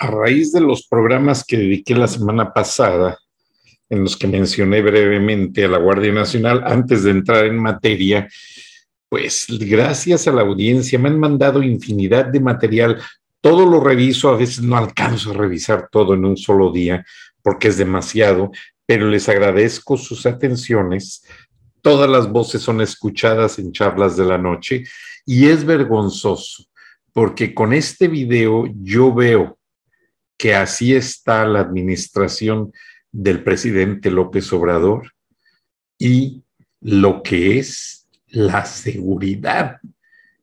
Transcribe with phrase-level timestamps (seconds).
[0.00, 3.18] a raíz de los programas que dediqué la semana pasada,
[3.90, 8.26] en los que mencioné brevemente a la Guardia Nacional, antes de entrar en materia,
[9.10, 13.02] pues gracias a la audiencia me han mandado infinidad de material.
[13.42, 17.04] Todo lo reviso, a veces no alcanzo a revisar todo en un solo día
[17.42, 18.52] porque es demasiado,
[18.86, 21.26] pero les agradezco sus atenciones.
[21.82, 24.84] Todas las voces son escuchadas en charlas de la noche
[25.26, 26.64] y es vergonzoso
[27.12, 29.58] porque con este video yo veo
[30.40, 32.72] que así está la administración
[33.12, 35.12] del presidente López Obrador
[35.98, 36.44] y
[36.80, 39.80] lo que es la seguridad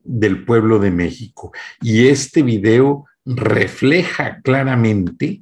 [0.04, 1.52] del pueblo de México.
[1.82, 5.42] Y este video refleja claramente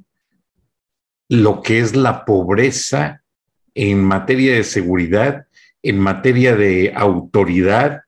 [1.28, 3.22] lo que es la pobreza
[3.74, 5.46] en materia de seguridad,
[5.82, 8.04] en materia de autoridad,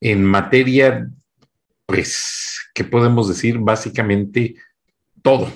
[0.00, 1.10] en materia,
[1.84, 4.54] pues, que podemos decir básicamente
[5.20, 5.52] todo.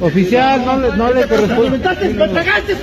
[0.00, 1.78] Oficial, no le, no le corresponde.
[1.78, 2.76] ¡Me pegaste!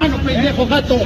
[0.00, 0.98] Mano, pendejo, gato.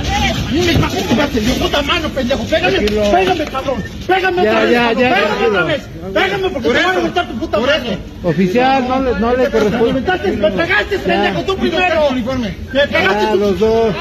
[0.52, 2.44] Me pegaste, mi puta mano, pendejo.
[2.44, 3.82] Pégame, pégame, cabrón.
[4.06, 5.82] Pégame otra vez, ya, ya, Pégame otra vez.
[6.14, 7.90] Pégame porque te voy a levantar tu puta mano.
[8.24, 10.00] Oficial, no le, no le corresponde.
[10.00, 12.10] Me pegaste, pendejo, tú primero.
[12.12, 13.38] Me pegaste Ya, tú.
[13.38, 13.94] los dos.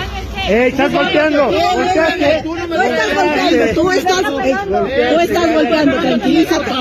[0.48, 1.50] ¡Eh, estás golpeando!
[1.50, 6.72] Tú estás golpeando, tú estás, tú estás golpeando, tranquilízate.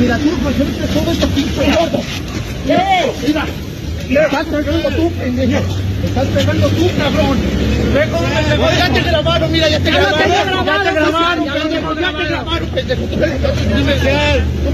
[0.00, 1.28] Mira, tú resuelves todo esto,
[1.80, 2.00] gordo.
[3.26, 3.46] Mira,
[4.08, 4.46] me estás
[4.96, 5.91] tú, pendejo.
[6.04, 7.38] Estás pegando tú, cabrón.
[7.94, 8.18] Pego,
[8.78, 10.18] ya te grabaron, mira, ya te grabaron.
[10.66, 11.52] Ya te grabaron, ya
[12.12, 13.02] te grabaron, pendejo.
[13.02, 13.16] Tú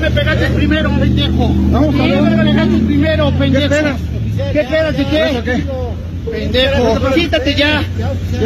[0.00, 1.48] me- pegaste primero, pendejo.
[1.70, 2.18] Vamos ver.
[2.18, 3.74] Tú me pegaste primero, pendejo.
[4.52, 5.64] ¿Qué esperas de qué?
[6.30, 7.82] Pendejo, quítate ya.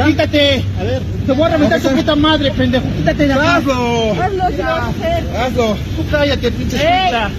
[0.07, 0.65] Quítate.
[0.79, 1.03] A ver.
[1.27, 2.85] Te voy a reventar tu puta madre, pendejo.
[2.97, 3.43] Quítate de aquí.
[3.47, 4.13] ¡Hazlo!
[5.39, 5.77] ¡Hazlo!
[5.97, 7.31] Tú cállate, pinche puta.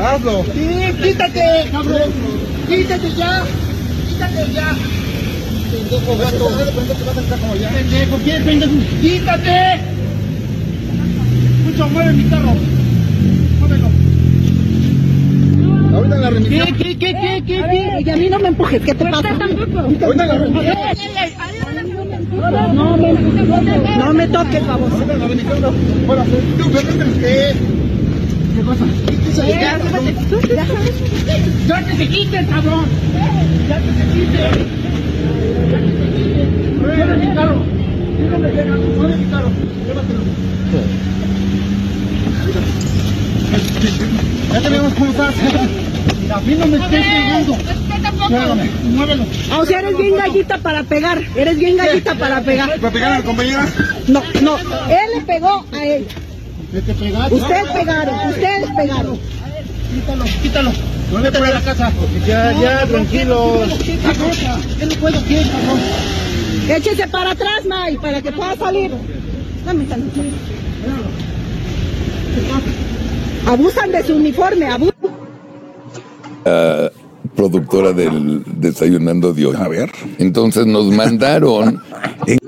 [0.00, 0.44] ¡Hazlo!
[0.54, 2.53] Sí, quítate, cabrón.
[2.68, 3.44] Quítate ya.
[4.08, 4.76] Quítate ya.
[5.70, 6.48] Pendejo gato.
[7.74, 8.72] Pendejo, ¿quieres pendejo?
[9.00, 9.80] Quítate.
[11.64, 12.54] Mucho, mueve mi carro.
[13.60, 13.88] Muévelo.
[15.94, 16.66] Ahorita en la remisión.
[16.66, 17.96] ¿Qué, qué, qué, qué, qué, qué?
[17.98, 19.28] Oye, a mí no me empujes, ¿qué te pasa?
[19.30, 20.76] Ahorita en la remisión.
[22.74, 23.12] No me,
[23.98, 24.92] no me toques, vamos.
[24.92, 25.74] Ahorita la remisión.
[26.06, 26.24] Bueno,
[26.58, 26.70] tú.
[27.20, 27.54] ¿Qué?
[28.54, 28.84] ¿Qué pasa?
[29.08, 29.78] Quítese ya.
[31.66, 32.84] Ya que se quite, cabrón.
[33.68, 34.38] Ya que se quite.
[35.70, 36.42] Ya que se quite.
[36.80, 37.56] Mueve mi carro.
[38.96, 39.50] Mueve mi carro.
[39.86, 40.20] Llévatelo.
[44.52, 45.34] Ya te vemos cómo estás.
[46.32, 47.56] A mí no me estés pegando.
[48.28, 48.54] Muévelo,
[48.84, 49.24] muévelo.
[49.58, 52.78] O sea, eres bien gallita para pegar, eres bien gallita para pegar.
[52.80, 53.66] ¿Para pegar a la compañera?
[54.08, 56.06] No, no, él le pegó a ella.
[56.74, 57.34] ¿De te pegaste?
[57.36, 59.18] Ustedes pegaron, ustedes pegaron.
[59.94, 60.72] Quítalo, quítalo.
[61.12, 61.92] No le a la casa.
[62.26, 63.72] Ya, ya, tranquilos.
[63.78, 64.60] ¿Qué cosa?
[64.76, 65.78] ¿Qué no puedo hacer, cabrón?
[66.68, 68.90] Échese para atrás, May, para que pueda salir.
[69.64, 70.20] Dame tantito.
[73.46, 74.94] Abusan de su uniforme, abusan.
[77.36, 79.56] productora del Desayunando de hoy.
[79.56, 79.92] A ver.
[80.18, 81.80] Entonces nos mandaron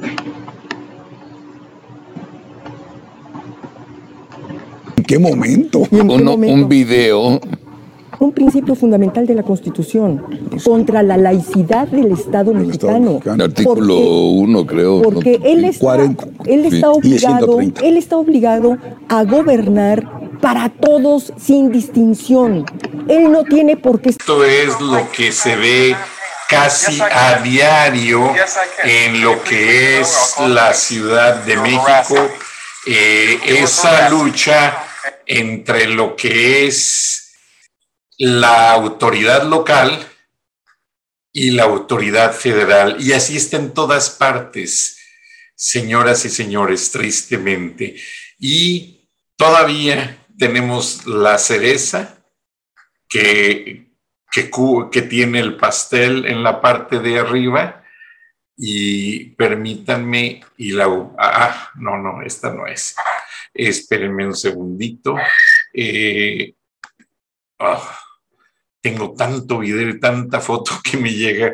[5.07, 5.79] en- ¿En qué momento?
[6.53, 7.41] un, video
[8.19, 10.25] un principio fundamental de la Constitución,
[10.65, 13.21] contra la laicidad del Estado mexicano.
[13.39, 15.03] Artículo 1, creo.
[15.03, 15.97] Porque él, está,
[16.47, 20.03] él, está obligado, él está obligado a gobernar
[20.41, 22.65] para todos sin distinción.
[23.09, 24.11] Él no tiene por qué...
[24.11, 25.95] Esto es lo que se ve
[26.49, 28.31] casi a diario
[28.85, 32.15] en lo que es la Ciudad de México,
[32.87, 34.79] eh, esa lucha
[35.27, 37.35] entre lo que es
[38.19, 40.07] la autoridad local
[41.33, 42.97] y la autoridad federal.
[42.99, 44.99] Y así está en todas partes,
[45.55, 47.97] señoras y señores, tristemente.
[48.39, 52.19] Y todavía tenemos la cereza
[53.09, 53.87] que,
[54.33, 57.85] que, tiene el pastel en la parte de arriba
[58.57, 60.87] y permítanme y la
[61.19, 62.97] ah no no esta no es
[63.57, 65.17] espérenme un segundito.
[65.73, 66.55] Eh,
[67.59, 67.99] ah,
[68.81, 71.53] tengo tanto video y tanta foto que me llega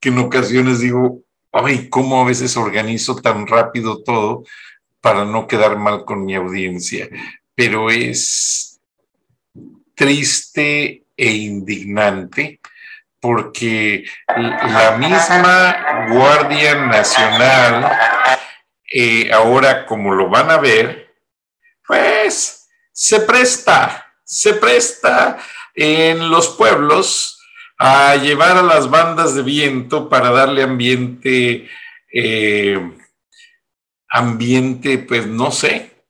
[0.00, 4.44] que en ocasiones digo ay cómo a veces organizo tan rápido todo
[5.00, 7.08] para no quedar mal con mi audiencia
[7.54, 8.80] pero es
[9.94, 12.60] triste e indignante
[13.20, 14.04] porque
[14.36, 17.90] la misma Guardia Nacional,
[18.92, 21.03] eh, ahora como lo van a ver,
[21.86, 25.38] pues se presta, se presta
[25.74, 27.40] en los pueblos
[27.78, 31.68] a llevar a las bandas de viento para darle ambiente,
[32.12, 32.92] eh,
[34.08, 36.06] ambiente, pues no sé,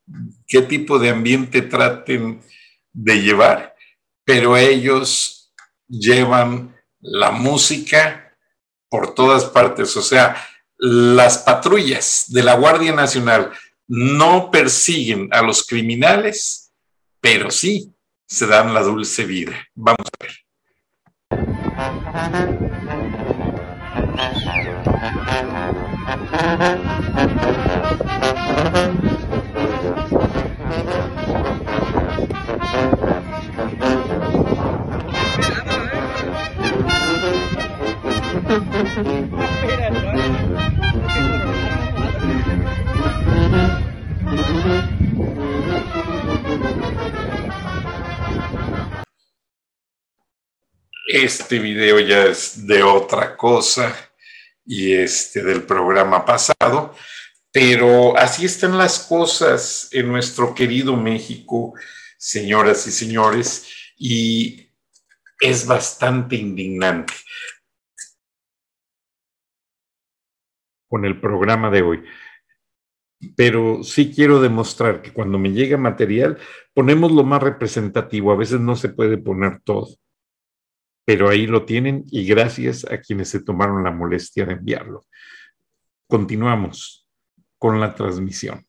[0.47, 2.43] qué tipo de ambiente traten
[2.93, 3.75] de llevar,
[4.25, 5.53] pero ellos
[5.89, 8.37] llevan la música
[8.89, 9.97] por todas partes.
[9.97, 10.37] O sea,
[10.77, 13.53] las patrullas de la Guardia Nacional
[13.87, 16.73] no persiguen a los criminales,
[17.21, 17.93] pero sí
[18.27, 19.55] se dan la dulce vida.
[19.75, 20.45] Vamos a ver.
[51.07, 53.95] Este video ya es de otra cosa
[54.65, 56.95] y este del programa pasado,
[57.53, 61.75] pero así están las cosas en nuestro querido México,
[62.19, 63.67] señoras y señores,
[63.97, 64.69] y
[65.41, 67.15] es bastante indignante.
[70.95, 72.05] con el programa de hoy.
[73.37, 76.39] Pero sí quiero demostrar que cuando me llega material,
[76.73, 78.33] ponemos lo más representativo.
[78.33, 79.89] A veces no se puede poner todo.
[81.05, 85.05] Pero ahí lo tienen y gracias a quienes se tomaron la molestia de enviarlo.
[86.09, 87.07] Continuamos
[87.59, 88.67] con la transmisión.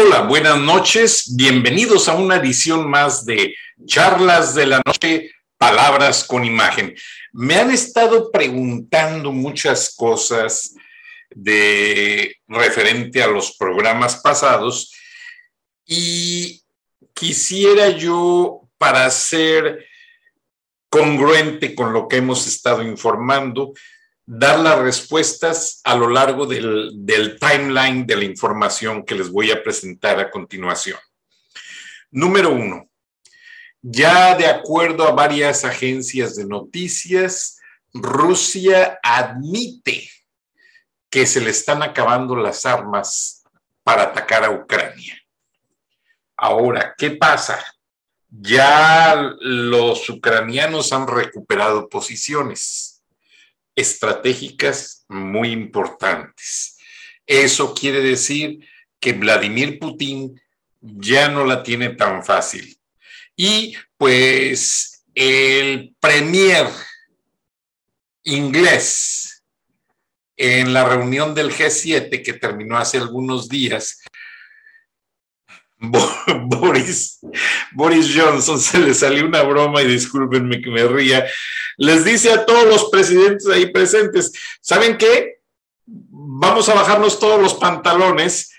[0.00, 1.34] Hola, buenas noches.
[1.36, 3.54] Bienvenidos a una edición más de
[3.84, 6.94] Charlas de la Noche, Palabras con Imagen.
[7.32, 10.76] Me han estado preguntando muchas cosas
[11.30, 14.92] de referente a los programas pasados
[15.86, 16.62] y
[17.14, 19.86] quisiera yo, para ser
[20.88, 23.72] congruente con lo que hemos estado informando,
[24.24, 29.50] dar las respuestas a lo largo del, del, timeline de la información que les voy
[29.50, 30.98] a presentar a continuación.
[32.10, 32.88] Número uno,
[33.82, 37.58] ya de acuerdo a varias agencias de noticias,
[37.92, 40.10] Rusia admite
[41.10, 43.44] que se le están acabando las armas
[43.82, 45.18] para atacar a Ucrania.
[46.36, 47.64] Ahora, ¿qué pasa?
[48.28, 53.02] Ya los ucranianos han recuperado posiciones
[53.74, 56.78] estratégicas muy importantes.
[57.26, 58.66] Eso quiere decir
[59.00, 60.40] que Vladimir Putin
[60.80, 62.78] ya no la tiene tan fácil
[63.36, 66.66] y pues el premier
[68.24, 69.37] inglés
[70.38, 74.00] en la reunión del G7 que terminó hace algunos días,
[76.46, 77.20] Boris,
[78.16, 81.26] Johnson se le salió una broma y discúlpenme que me ría,
[81.76, 85.38] les dice a todos los presidentes ahí presentes, ¿saben qué?
[85.86, 88.52] Vamos a bajarnos todos los pantalones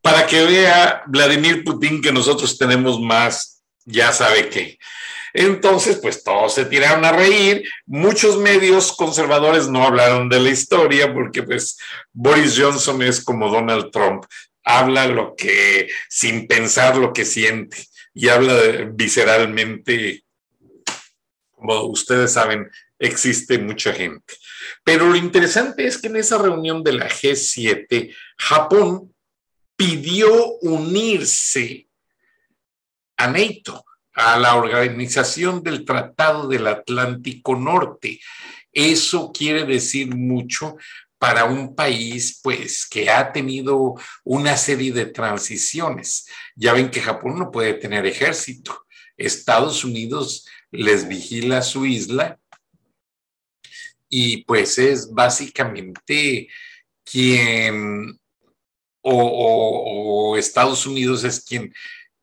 [0.00, 3.54] para que vea Vladimir Putin que nosotros tenemos más
[3.84, 4.78] ya sabe qué.
[5.36, 7.68] Entonces, pues todos se tiraron a reír.
[7.86, 11.76] Muchos medios conservadores no hablaron de la historia porque pues
[12.12, 14.24] Boris Johnson es como Donald Trump,
[14.62, 17.84] habla lo que sin pensar lo que siente.
[18.16, 18.54] y habla
[18.92, 20.22] visceralmente,
[21.50, 24.34] como ustedes saben, existe mucha gente.
[24.84, 29.12] Pero lo interesante es que en esa reunión de la G7, Japón
[29.76, 31.88] pidió unirse
[33.16, 38.20] a NATO, a la Organización del Tratado del Atlántico Norte.
[38.72, 40.76] Eso quiere decir mucho
[41.18, 43.94] para un país pues que ha tenido
[44.24, 46.26] una serie de transiciones.
[46.54, 48.84] Ya ven que Japón no puede tener ejército.
[49.16, 52.38] Estados Unidos les vigila su isla
[54.08, 56.48] y pues es básicamente
[57.04, 58.18] quien
[59.04, 61.72] o, Estados Unidos es quien,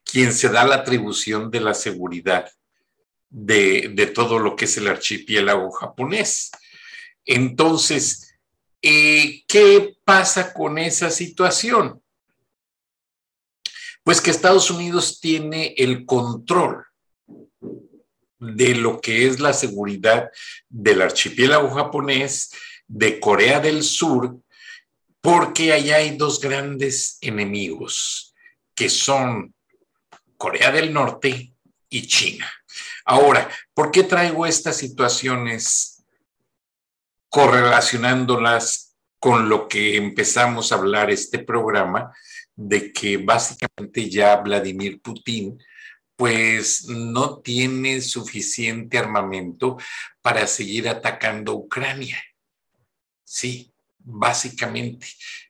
[0.03, 2.51] quien se da la atribución de la seguridad
[3.29, 6.51] de, todo lo que es el archipiélago japonés.
[7.25, 8.31] Entonces,
[8.81, 12.01] eh, ¿Qué pasa con esa situación?
[14.03, 16.85] Pues que Estados Unidos tiene el control
[18.39, 20.31] de lo que es la seguridad
[20.67, 22.51] del archipiélago japonés,
[22.87, 24.41] de Corea del Sur,
[25.21, 28.33] porque allá hay dos grandes enemigos,
[28.73, 29.53] que son
[30.41, 31.53] Corea del Norte
[31.87, 32.51] y China.
[33.05, 36.03] Ahora, ¿por qué traigo estas situaciones
[37.29, 42.11] correlacionándolas con lo que empezamos a hablar este programa,
[42.55, 45.59] de que básicamente ya Vladimir Putin
[46.15, 49.77] pues no tiene suficiente armamento
[50.23, 52.19] para seguir atacando Ucrania.
[53.23, 55.05] Sí, básicamente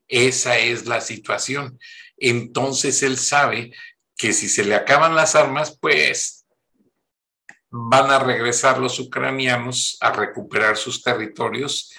[0.09, 1.79] esa es la situación.
[2.17, 3.71] Entonces él sabe
[4.17, 6.45] que si se le acaban las armas, pues
[7.69, 11.93] van a regresar los ucranianos a recuperar sus territorios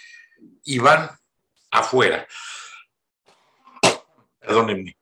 [0.64, 1.10] y van
[1.70, 2.26] afuera.
[4.38, 4.96] Perdónenme.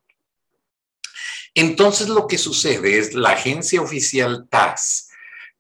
[1.55, 5.11] Entonces lo que sucede es la agencia oficial TASS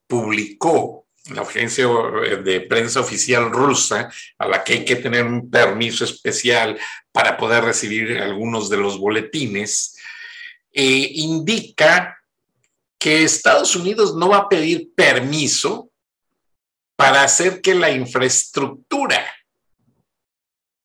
[0.06, 1.86] publicó, la agencia
[2.42, 6.78] de prensa oficial rusa, a la que hay que tener un permiso especial
[7.12, 9.96] para poder recibir algunos de los boletines,
[10.72, 12.16] eh, indica
[12.98, 15.90] que Estados Unidos no va a pedir permiso
[16.96, 19.24] para hacer que la infraestructura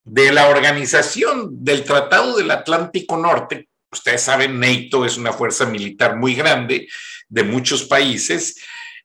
[0.05, 6.15] de la organización del Tratado del Atlántico Norte, ustedes saben, NATO es una fuerza militar
[6.15, 6.87] muy grande
[7.27, 8.55] de muchos países,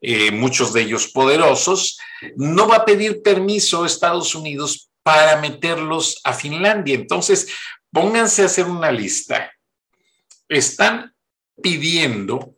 [0.00, 1.98] eh, muchos de ellos poderosos,
[2.36, 6.94] no va a pedir permiso a Estados Unidos para meterlos a Finlandia.
[6.94, 7.48] Entonces,
[7.90, 9.50] pónganse a hacer una lista.
[10.50, 11.14] Están
[11.62, 12.56] pidiendo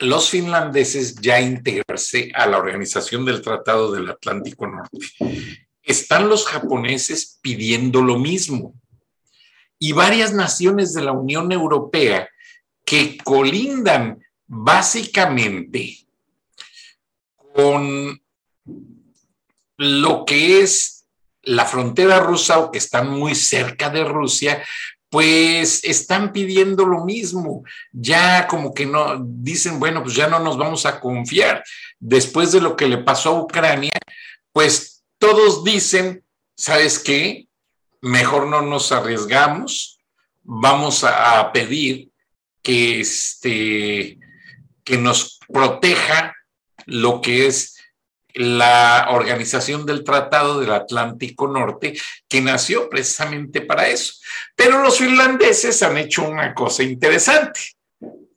[0.00, 4.98] los finlandeses ya integrarse a la organización del Tratado del Atlántico Norte.
[5.80, 8.74] Están los japoneses pidiendo lo mismo.
[9.78, 12.28] Y varias naciones de la Unión Europea
[12.84, 15.98] que colindan básicamente
[17.54, 18.20] con
[19.76, 21.06] lo que es
[21.42, 24.62] la frontera rusa o que están muy cerca de Rusia,
[25.10, 27.64] pues están pidiendo lo mismo.
[27.92, 31.62] Ya como que no, dicen, bueno, pues ya no nos vamos a confiar.
[31.98, 33.92] Después de lo que le pasó a Ucrania,
[34.52, 36.24] pues todos dicen,
[36.56, 37.48] ¿sabes qué?
[38.00, 39.98] Mejor no nos arriesgamos,
[40.42, 42.10] vamos a, pedir
[42.62, 44.18] que, este,
[44.84, 46.34] que nos proteja
[46.86, 47.79] lo que es
[48.34, 54.14] la organización del Tratado del Atlántico Norte, que nació precisamente para eso.
[54.54, 57.60] Pero los finlandeses han hecho una cosa interesante.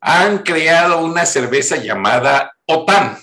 [0.01, 3.17] Han creado una cerveza llamada OTAN.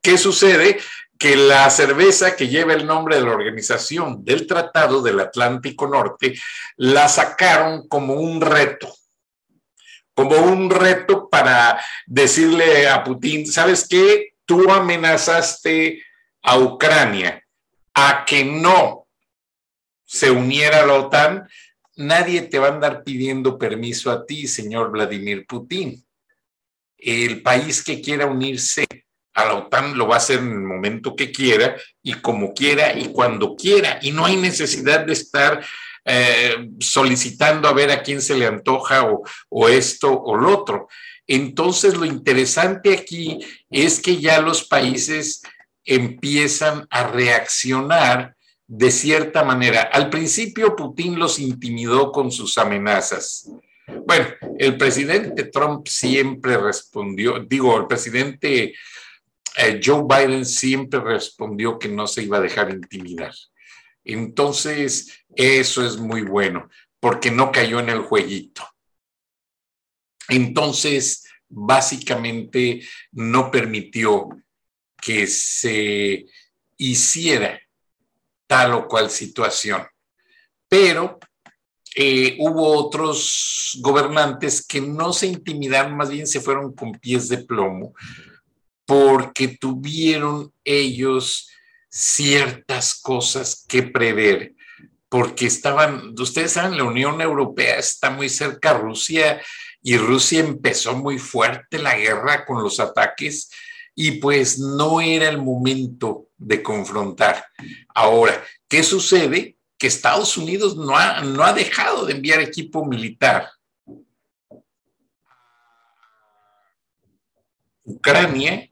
[0.00, 0.78] ¿Qué sucede?
[1.18, 6.34] Que la cerveza que lleva el nombre de la organización del Tratado del Atlántico Norte
[6.76, 8.94] la sacaron como un reto
[10.14, 14.33] como un reto para decirle a Putin, ¿sabes qué?
[14.44, 16.02] Tú amenazaste
[16.42, 17.42] a Ucrania
[17.94, 19.06] a que no
[20.04, 21.48] se uniera a la OTAN,
[21.96, 26.04] nadie te va a andar pidiendo permiso a ti, señor Vladimir Putin.
[26.96, 28.86] El país que quiera unirse
[29.34, 32.96] a la OTAN lo va a hacer en el momento que quiera y como quiera
[32.96, 33.98] y cuando quiera.
[34.02, 35.64] Y no hay necesidad de estar
[36.04, 40.88] eh, solicitando a ver a quién se le antoja o, o esto o lo otro.
[41.26, 43.38] Entonces, lo interesante aquí
[43.70, 45.42] es que ya los países
[45.84, 49.82] empiezan a reaccionar de cierta manera.
[49.82, 53.50] Al principio, Putin los intimidó con sus amenazas.
[54.06, 54.26] Bueno,
[54.58, 58.74] el presidente Trump siempre respondió, digo, el presidente
[59.56, 63.32] eh, Joe Biden siempre respondió que no se iba a dejar intimidar.
[64.04, 66.68] Entonces, eso es muy bueno,
[67.00, 68.66] porque no cayó en el jueguito.
[70.28, 74.28] Entonces, básicamente no permitió
[75.00, 76.26] que se
[76.76, 77.60] hiciera
[78.46, 79.86] tal o cual situación.
[80.68, 81.18] Pero
[81.94, 87.38] eh, hubo otros gobernantes que no se intimidaron, más bien se fueron con pies de
[87.38, 87.94] plomo,
[88.84, 91.48] porque tuvieron ellos
[91.88, 94.54] ciertas cosas que prever,
[95.08, 99.40] porque estaban, ustedes saben, la Unión Europea está muy cerca Rusia
[99.86, 103.50] y Rusia empezó muy fuerte la guerra con los ataques
[103.94, 107.44] y pues no era el momento de confrontar.
[107.94, 109.58] Ahora, ¿qué sucede?
[109.76, 113.50] Que Estados Unidos no ha, no ha dejado de enviar equipo militar.
[117.84, 118.70] Ucrania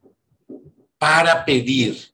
[0.97, 2.12] para pedir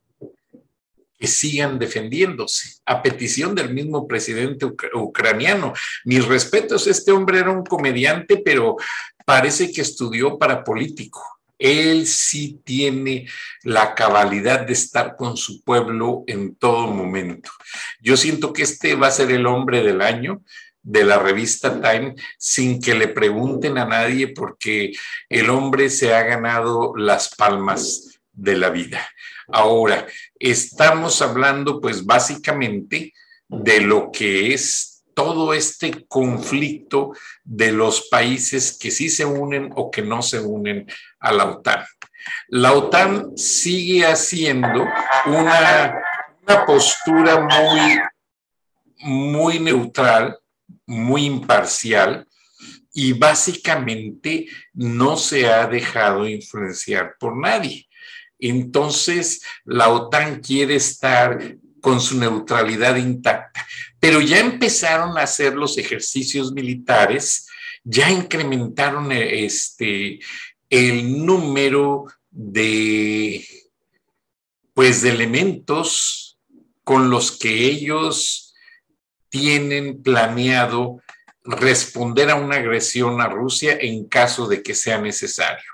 [1.19, 5.73] que sigan defendiéndose, a petición del mismo presidente ucraniano.
[6.05, 8.77] Mis respetos, este hombre era un comediante, pero
[9.25, 11.23] parece que estudió para político.
[11.59, 13.27] Él sí tiene
[13.65, 17.51] la cabalidad de estar con su pueblo en todo momento.
[18.01, 20.43] Yo siento que este va a ser el hombre del año
[20.83, 24.93] de la revista Time sin que le pregunten a nadie porque
[25.29, 29.07] el hombre se ha ganado las palmas de la vida.
[29.51, 30.07] Ahora,
[30.39, 33.15] estamos hablando pues básicamente
[33.49, 37.13] de lo que es todo este conflicto
[37.43, 40.87] de los países que sí se unen o que no se unen
[41.19, 41.85] a la OTAN.
[42.49, 44.87] La OTAN sigue haciendo
[45.27, 46.03] una,
[46.67, 47.99] postura muy,
[49.01, 50.39] muy neutral,
[50.87, 52.27] muy imparcial,
[52.93, 57.88] y básicamente no se ha dejado influenciar por nadie.
[58.39, 63.67] Entonces, la OTAN quiere estar con su neutralidad intacta,
[64.01, 67.47] pero ya empezaron a hacer los ejercicios militares,
[67.85, 70.19] ya incrementaron eh, este,
[70.69, 73.47] el número de,
[74.75, 76.39] pues, de elementos
[76.85, 78.55] con los que ellos
[79.29, 81.03] tienen planeado
[81.45, 85.71] responder a una agresión a Rusia en caso de que sea necesario.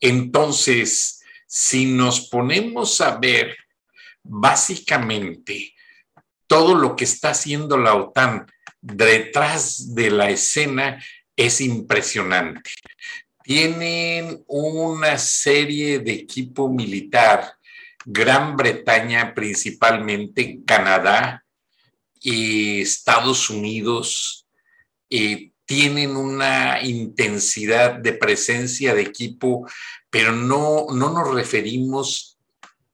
[0.00, 1.17] Entonces,
[1.48, 3.56] si nos ponemos a ver
[4.22, 5.74] básicamente
[6.46, 8.46] todo lo que está haciendo la OTAN
[8.80, 11.02] detrás de la escena,
[11.34, 12.70] es impresionante.
[13.42, 17.54] Tienen una serie de equipo militar,
[18.04, 21.44] Gran Bretaña principalmente, Canadá
[22.20, 24.46] y Estados Unidos,
[25.10, 29.68] eh, tienen una intensidad de presencia de equipo
[30.10, 32.38] pero no, no nos referimos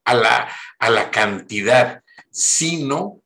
[0.03, 0.49] a la,
[0.79, 3.21] a la cantidad, sino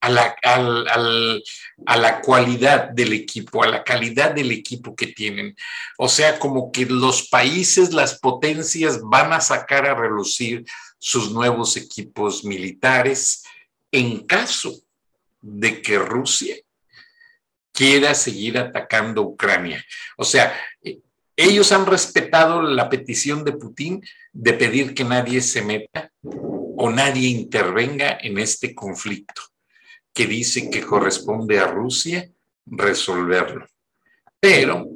[0.00, 5.56] a la, a la cualidad del equipo, a la calidad del equipo que tienen.
[5.96, 10.64] O sea, como que los países, las potencias van a sacar a relucir
[10.98, 13.44] sus nuevos equipos militares
[13.90, 14.74] en caso
[15.40, 16.56] de que Rusia
[17.72, 19.84] quiera seguir atacando Ucrania.
[20.16, 20.52] O sea,
[21.38, 27.28] ellos han respetado la petición de Putin de pedir que nadie se meta o nadie
[27.28, 29.42] intervenga en este conflicto,
[30.12, 32.28] que dice que corresponde a Rusia
[32.66, 33.68] resolverlo.
[34.40, 34.88] Pero,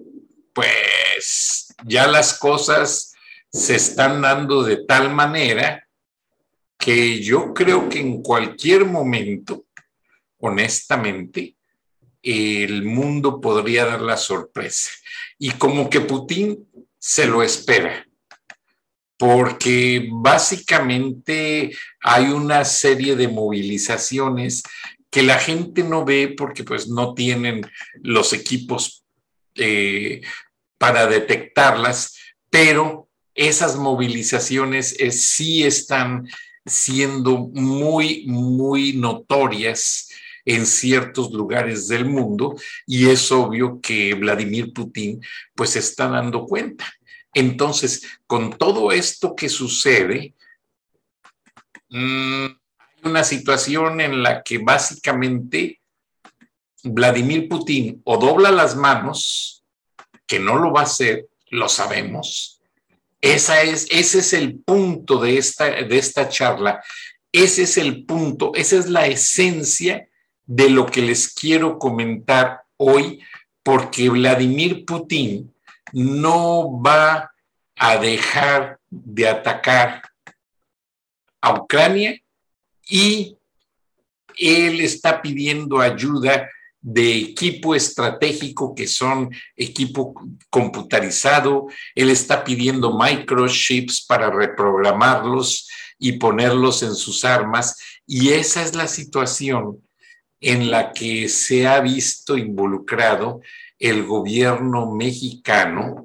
[0.52, 3.14] pues, ya las cosas
[3.48, 5.87] se están dando de tal manera
[6.76, 9.66] que yo creo que en cualquier momento,
[10.38, 11.55] honestamente,
[12.22, 14.90] el mundo podría dar la sorpresa.
[15.38, 18.06] Y como que Putin se lo espera,
[19.16, 24.62] porque básicamente hay una serie de movilizaciones
[25.11, 27.62] que la gente no ve porque pues no tienen
[28.00, 29.04] los equipos
[29.56, 30.22] eh,
[30.78, 32.16] para detectarlas,
[32.48, 36.28] pero esas movilizaciones eh, sí están
[36.64, 40.08] siendo muy, muy notorias
[40.44, 45.20] en ciertos lugares del mundo y es obvio que Vladimir Putin
[45.55, 46.92] pues se está dando cuenta.
[47.35, 50.35] Entonces, con todo esto que sucede,
[51.88, 55.81] mm, hay una situación en la que básicamente
[56.85, 59.64] Vladimir Putin o dobla las manos,
[60.26, 62.61] que no lo va a hacer, lo sabemos.
[63.20, 66.83] Esa es, ese es el punto de esta, de esta charla.
[67.31, 70.09] Ese es el punto, esa es la esencia
[70.55, 73.21] de lo que les quiero comentar hoy,
[73.62, 75.51] porque Vladimir Putin
[75.95, 77.33] no va
[77.75, 80.03] a dejar de atacar
[81.41, 82.21] a Ucrania
[82.87, 83.35] y
[84.37, 86.51] él está pidiendo ayuda
[86.83, 90.12] de equipo estratégico que son equipo
[90.51, 91.69] computarizado.
[91.95, 95.67] Él está pidiendo microchips para reprogramarlos
[95.99, 97.79] y ponerlos en sus armas.
[98.07, 99.81] Y esa es la situación
[100.42, 103.40] en la que se ha visto involucrado
[103.78, 106.05] el gobierno mexicano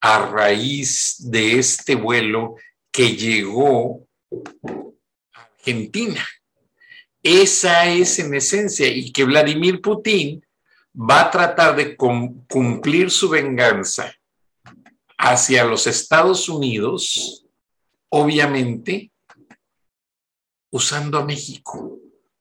[0.00, 2.56] a raíz de este vuelo
[2.92, 4.06] que llegó
[5.32, 6.24] a Argentina.
[7.22, 10.44] Esa es en esencia y que Vladimir Putin
[10.94, 14.14] va a tratar de cumplir su venganza
[15.16, 17.46] hacia los Estados Unidos,
[18.10, 19.10] obviamente,
[20.70, 21.98] usando a México,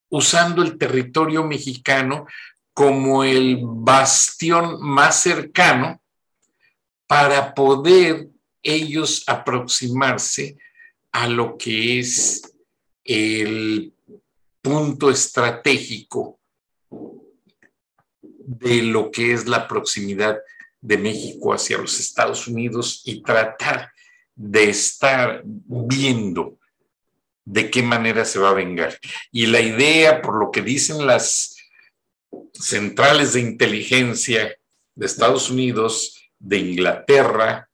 [0.10, 2.26] usando el territorio mexicano
[2.74, 6.02] como el bastión más cercano
[7.08, 8.28] para poder
[8.62, 10.58] ellos aproximarse
[11.12, 12.41] a lo que es
[13.04, 13.94] el
[14.62, 16.39] punto estratégico
[18.48, 20.39] de lo que es la proximidad
[20.82, 23.91] de México hacia los Estados Unidos y tratar
[24.36, 26.58] de estar viendo
[27.45, 28.99] de qué manera se va a vengar.
[29.31, 31.55] Y la idea, por lo que dicen las
[32.53, 34.58] centrales de inteligencia
[34.95, 37.69] de Estados Unidos, de Inglaterra,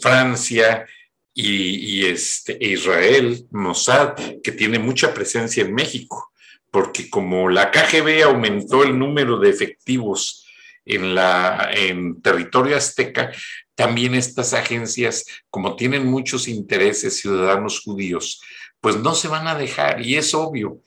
[0.00, 0.86] Francia
[1.34, 6.32] y, este, Israel, Mossad, que tiene mucha presencia en México,
[6.70, 10.46] porque como la KGB aumentó el número de efectivos
[10.84, 13.30] en, la, en territorio azteca,
[13.78, 18.42] también estas agencias, como tienen muchos intereses ciudadanos judíos,
[18.80, 20.82] pues no se van a dejar, y es obvio,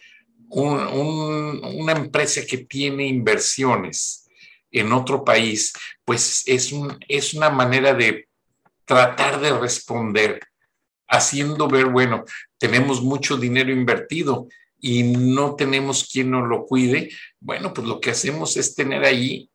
[0.50, 4.28] una empresa que tiene inversiones
[4.72, 5.72] en otro país,
[6.04, 6.74] pues es,
[7.08, 8.28] es una manera de
[8.84, 10.42] tratar de responder,
[11.08, 12.26] haciendo ver, bueno,
[12.58, 14.50] tenemos mucho dinero invertido
[14.82, 19.50] y no tenemos quien nos lo cuide, bueno, pues lo que hacemos es tener ahí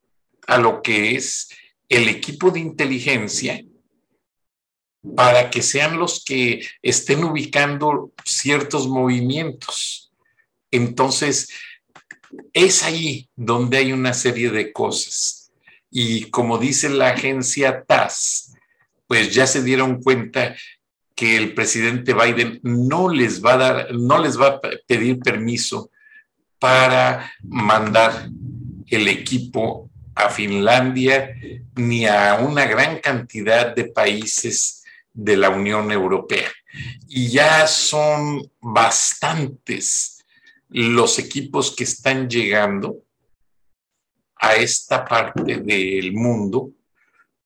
[0.47, 1.51] a lo que es
[1.89, 3.65] el equipo de inteligencia
[5.15, 10.13] para que sean los que estén ubicando ciertos movimientos.
[10.71, 11.49] Entonces,
[12.53, 15.53] es ahí donde hay una serie de cosas.
[15.91, 18.55] Y como dice la agencia TAS,
[19.07, 20.57] pues ya se dieron cuenta
[21.15, 25.91] que el presidente Biden no les va a dar, no les va a pedir permiso
[26.59, 28.29] para mandar
[28.89, 31.35] el equipo a Finlandia
[31.77, 36.51] ni a una gran cantidad de países de la Unión Europea.
[37.07, 40.25] Y ya son bastantes
[40.69, 43.03] los equipos que están llegando
[44.37, 46.71] a esta parte del mundo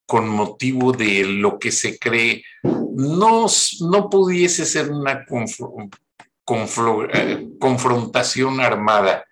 [0.05, 3.45] con motivo de lo que se cree, no,
[3.79, 5.25] no pudiese ser una
[7.13, 9.25] eh, confrontación armada.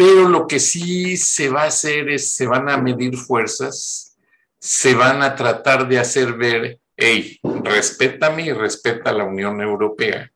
[0.00, 4.16] Pero lo que sí se va a hacer es, se van a medir fuerzas,
[4.58, 10.32] se van a tratar de hacer ver, hey, respétame y respeta a la Unión Europea.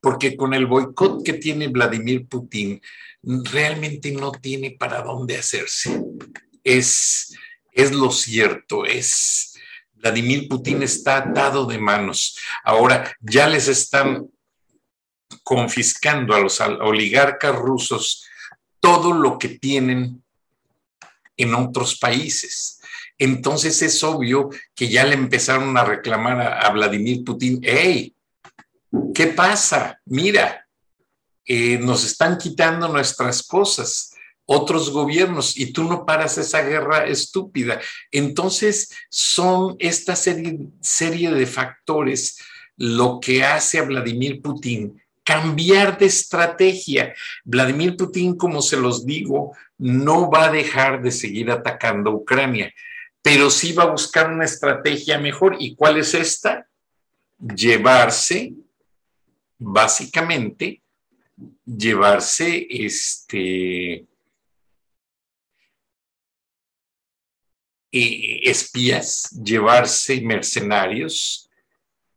[0.00, 2.80] Porque con el boicot que tiene Vladimir Putin,
[3.22, 6.00] realmente no tiene para dónde hacerse
[6.76, 7.34] es,
[7.72, 9.54] es lo cierto, es
[9.94, 12.38] Vladimir Putin está atado de manos.
[12.62, 14.28] Ahora ya les están
[15.42, 18.26] confiscando a los oligarcas rusos
[18.80, 20.22] todo lo que tienen
[21.36, 22.80] en otros países.
[23.18, 28.14] Entonces es obvio que ya le empezaron a reclamar a, Vladimir Putin, hey,
[29.14, 30.00] ¿qué pasa?
[30.04, 30.66] Mira,
[31.44, 34.14] eh, nos están quitando nuestras cosas
[34.50, 37.80] otros gobiernos y tú no paras esa guerra estúpida.
[38.10, 42.38] Entonces son esta serie, serie de factores
[42.76, 47.14] lo que hace a Vladimir Putin cambiar de estrategia.
[47.44, 52.72] Vladimir Putin, como se los digo, no va a dejar de seguir atacando a Ucrania,
[53.20, 55.56] pero sí va a buscar una estrategia mejor.
[55.58, 56.66] ¿Y cuál es esta?
[57.38, 58.54] Llevarse,
[59.58, 60.80] básicamente,
[61.66, 64.06] llevarse este,
[67.90, 71.48] Eh, espías, llevarse mercenarios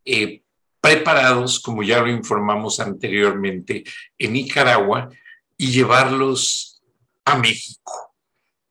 [0.04, 0.42] eh,
[0.82, 3.84] preparados, como ya lo informamos anteriormente,
[4.18, 5.10] en Nicaragua
[5.56, 6.82] y llevarlos
[7.24, 8.16] a México.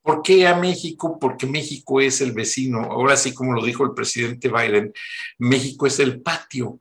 [0.02, 1.18] ¿Por qué a México?
[1.20, 2.80] Porque México es el vecino.
[2.82, 4.92] Ahora sí, como lo dijo el presidente Biden,
[5.38, 6.80] México es el patio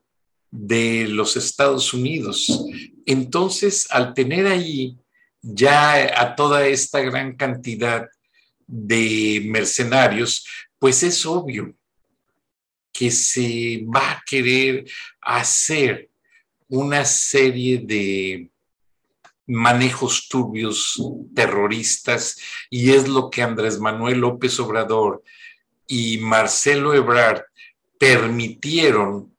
[0.50, 2.66] de los Estados Unidos.
[3.06, 4.98] Entonces, al tener ahí
[5.42, 8.10] ya a toda esta gran cantidad
[8.66, 10.46] de mercenarios,
[10.80, 11.76] pues es obvio
[13.00, 14.84] que se va a querer
[15.22, 16.10] hacer
[16.68, 18.50] una serie de,
[19.48, 21.02] manejos turbios
[21.34, 22.38] terroristas
[22.70, 25.24] y es lo que Andrés Manuel López Obrador
[25.88, 27.44] y Marcelo Ebrard
[27.98, 29.34] permitieron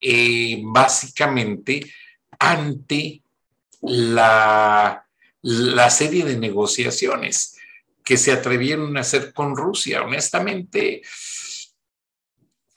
[0.00, 1.92] eh, básicamente
[2.38, 3.20] ante
[3.82, 5.04] la,
[5.42, 7.56] la serie de negociaciones
[8.04, 10.02] que se atrevieron a hacer con Rusia.
[10.02, 11.02] Honestamente,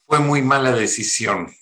[0.10, 1.54] fue muy mala decisión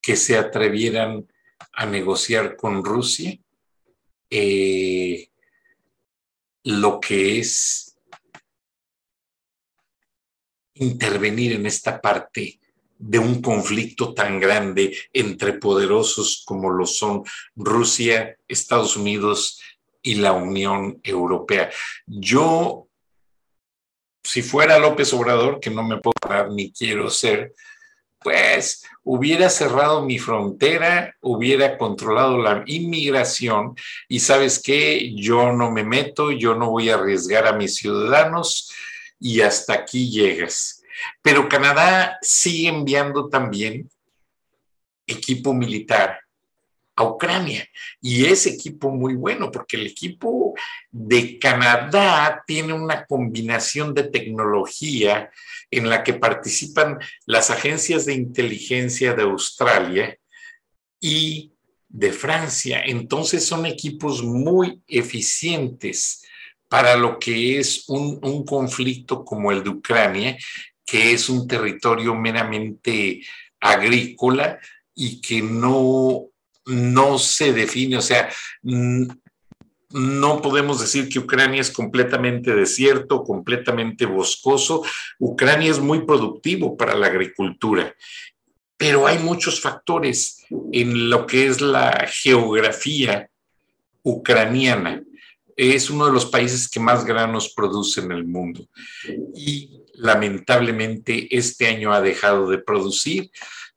[0.00, 1.28] que se atrevieran
[1.74, 3.38] a negociar con Rusia
[4.30, 5.28] eh,
[6.64, 7.98] lo que es
[10.72, 12.58] intervenir en esta parte
[12.96, 19.60] de un conflicto tan grande entre poderosos como lo son Rusia, Estados Unidos
[20.00, 21.70] y la Unión Europea.
[22.06, 22.88] Yo,
[24.22, 27.54] si fuera López Obrador, que no me puedo parar ni quiero ser,
[28.22, 33.74] pues hubiera cerrado mi frontera, hubiera controlado la inmigración
[34.08, 38.72] y sabes qué, yo no me meto, yo no voy a arriesgar a mis ciudadanos
[39.18, 40.82] y hasta aquí llegas.
[41.22, 43.90] Pero Canadá sigue enviando también
[45.06, 46.20] equipo militar
[46.96, 47.66] a Ucrania.
[48.00, 50.54] Y es equipo muy bueno porque el equipo
[50.90, 55.30] de Canadá tiene una combinación de tecnología
[55.70, 60.18] en la que participan las agencias de inteligencia de Australia
[61.00, 61.52] y
[61.88, 62.82] de Francia.
[62.84, 66.24] Entonces son equipos muy eficientes
[66.68, 70.38] para lo que es un, un conflicto como el de Ucrania,
[70.84, 73.20] que es un territorio meramente
[73.60, 74.58] agrícola
[74.94, 76.29] y que no
[76.66, 78.28] no se define, o sea,
[79.92, 84.82] no podemos decir que Ucrania es completamente desierto, completamente boscoso.
[85.18, 87.94] Ucrania es muy productivo para la agricultura,
[88.76, 93.28] pero hay muchos factores en lo que es la geografía
[94.02, 95.02] ucraniana.
[95.56, 98.66] Es uno de los países que más granos produce en el mundo
[99.34, 103.30] y lamentablemente este año ha dejado de producir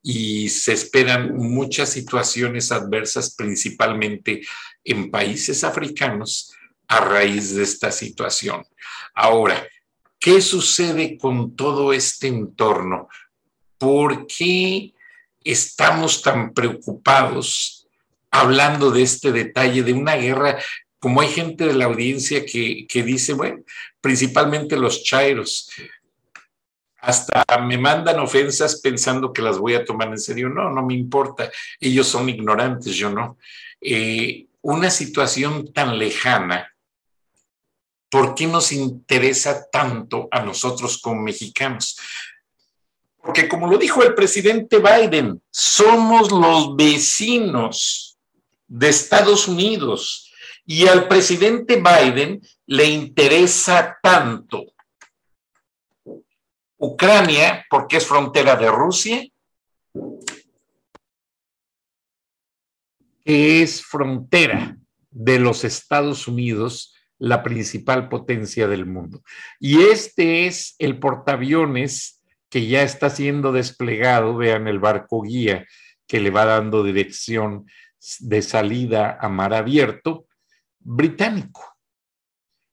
[0.04, 4.42] y se esperan muchas situaciones adversas, principalmente
[4.84, 6.52] en países africanos,
[6.90, 8.66] a raíz de esta situación.
[9.16, 9.66] Ahora,
[10.20, 13.08] ¿qué sucede con todo este entorno?
[13.78, 14.94] ¿Por qué
[15.42, 17.88] estamos tan preocupados
[18.30, 20.60] hablando de este detalle de una guerra?
[21.00, 23.64] Como hay gente de la audiencia que, que dice, bueno,
[24.02, 25.70] principalmente los chairos,
[27.04, 30.48] hasta me mandan ofensas pensando que las voy a tomar en serio.
[30.48, 31.52] No, no me importa.
[31.78, 33.38] Ellos son ignorantes, yo no.
[33.82, 36.74] Eh, una situación tan lejana,
[38.10, 42.00] ¿por qué nos interesa tanto a nosotros como mexicanos?
[43.22, 48.18] Porque como lo dijo el presidente Biden, somos los vecinos
[48.66, 50.32] de Estados Unidos
[50.66, 54.73] y al presidente Biden le interesa tanto
[56.86, 59.26] Ucrania, porque es frontera de Rusia,
[63.24, 64.76] que es frontera
[65.10, 69.24] de los Estados Unidos, la principal potencia del mundo.
[69.62, 75.66] Y este es el portaaviones que ya está siendo desplegado, vean el barco guía
[76.06, 77.66] que le va dando dirección
[78.20, 80.28] de salida a mar abierto,
[80.80, 81.78] británico.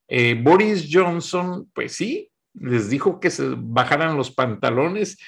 [0.08, 2.29] Eh, Boris Johnson, pues sí,
[2.60, 5.18] les dijo que se bajaran los pantalones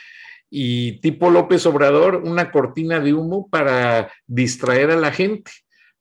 [0.50, 5.50] y tipo López Obrador, una cortina de humo para distraer a la gente.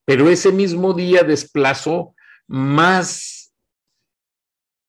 [0.03, 2.13] Pero ese mismo día desplazó
[2.47, 3.53] más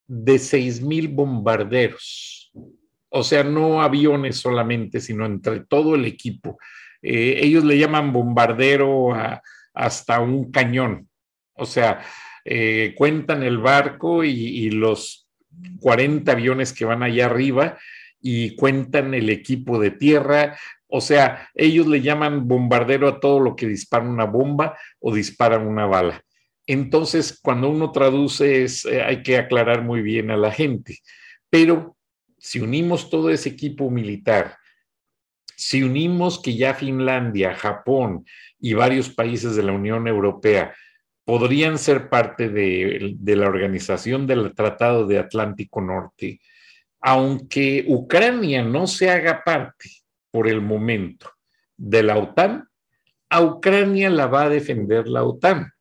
[0.08, 2.52] de seis mil bombarderos.
[3.08, 6.58] O sea, no aviones solamente, sino entre todo el equipo.
[7.00, 9.10] Eh, ellos le llaman bombardero
[9.72, 11.08] hasta un cañón.
[11.52, 12.00] O sea,
[12.44, 15.21] eh, cuentan el barco y los
[15.80, 17.78] 40 aviones que van allá arriba
[18.20, 20.56] y cuentan el equipo de tierra.
[20.86, 25.58] O sea, ellos le llaman bombardero a todo lo que dispara una bomba o dispara
[25.58, 26.22] una bala.
[26.66, 30.98] Entonces, cuando uno traduce, eh, hay que aclarar muy bien a la gente.
[31.50, 31.96] Pero
[32.38, 34.56] si unimos todo ese equipo militar,
[35.56, 38.24] si unimos que ya Finlandia, Japón
[38.58, 40.74] y varios países de la Unión Europea
[41.24, 46.40] podrían ser parte de, la organización del Tratado de Atlántico Norte,
[47.00, 49.90] aunque Ucrania no se haga parte
[50.30, 51.30] por el momento
[51.76, 52.68] de la OTAN,
[53.28, 55.72] a Ucrania la va a defender la OTAN,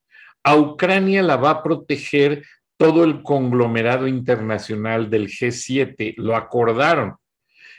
[0.43, 2.43] a Ucrania la va a proteger
[2.77, 7.15] todo el conglomerado internacional del G7, lo acordaron.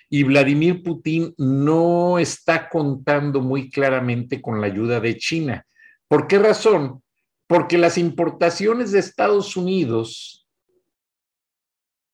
[0.08, 5.66] Y Vladimir Putin no está contando muy claramente con la ayuda de China.
[6.06, 7.01] ¿Por qué razón?
[7.52, 10.48] Porque las importaciones de Estados Unidos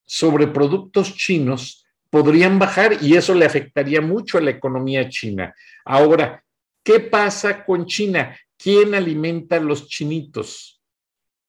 [0.04, 5.54] sobre productos chinos podrían bajar y eso le afectaría mucho a la economía china.
[5.84, 6.44] Ahora,
[6.82, 8.36] ¿qué pasa con China?
[8.56, 10.82] ¿Quién alimenta a los chinitos?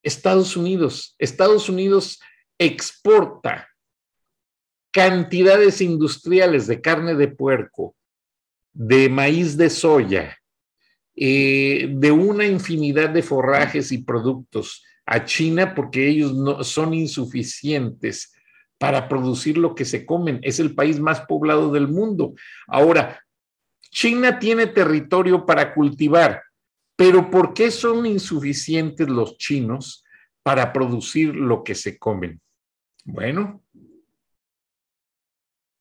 [0.04, 1.16] Estados Unidos.
[1.18, 2.20] Estados Unidos
[2.60, 3.70] exporta
[4.92, 7.96] cantidades industriales de carne de puerco,
[8.72, 10.39] de maíz de soya,
[11.22, 18.34] eh, de una infinidad de forrajes y productos a China porque ellos no son insuficientes
[18.78, 20.40] para producir lo que se comen.
[20.44, 22.36] Es el país más poblado del mundo.
[22.68, 23.22] Ahora,
[23.92, 26.42] China tiene territorio para cultivar,
[26.96, 30.06] pero ¿por qué son insuficientes los chinos
[30.42, 32.40] para producir lo que se comen?
[33.04, 33.62] Bueno,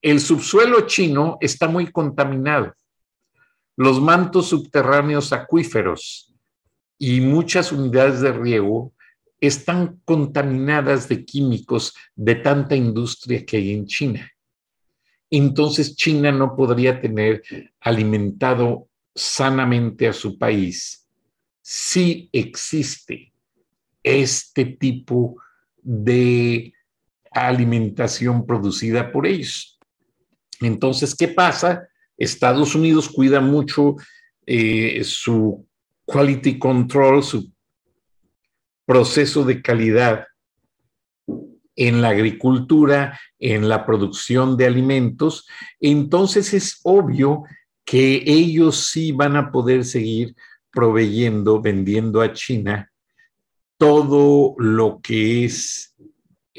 [0.03, 2.75] el subsuelo chino está muy contaminado.
[3.79, 6.35] Los mantos subterráneos acuíferos
[6.99, 8.93] y muchas unidades de riego
[9.41, 14.29] están contaminadas de químicos de tanta industria que hay en China.
[15.31, 17.45] Entonces China no podría tener
[17.79, 21.09] alimentado sanamente a su país
[21.63, 23.33] si existe
[24.03, 25.37] este tipo
[25.77, 26.75] de
[27.31, 29.79] alimentación producida por ellos.
[30.61, 31.89] Entonces, ¿qué pasa?
[32.19, 33.97] Estados Unidos cuida mucho
[34.45, 35.67] eh, su
[36.05, 37.51] quality control, su
[38.85, 40.27] proceso de calidad
[41.77, 45.47] en la agricultura, en la producción de alimentos,
[45.81, 47.45] entonces es obvio
[47.85, 50.35] que ellos sí van a poder seguir
[50.73, 52.91] proveyendo, vendiendo a China
[53.77, 55.95] todo lo que es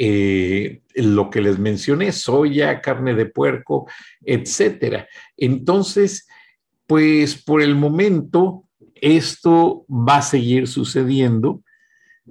[0.01, 3.85] eh, lo que les mencioné, soya, carne de puerco,
[4.21, 5.09] etcétera.
[5.35, 6.25] Entonces,
[6.87, 8.63] pues por el momento
[8.95, 11.63] esto va a seguir sucediendo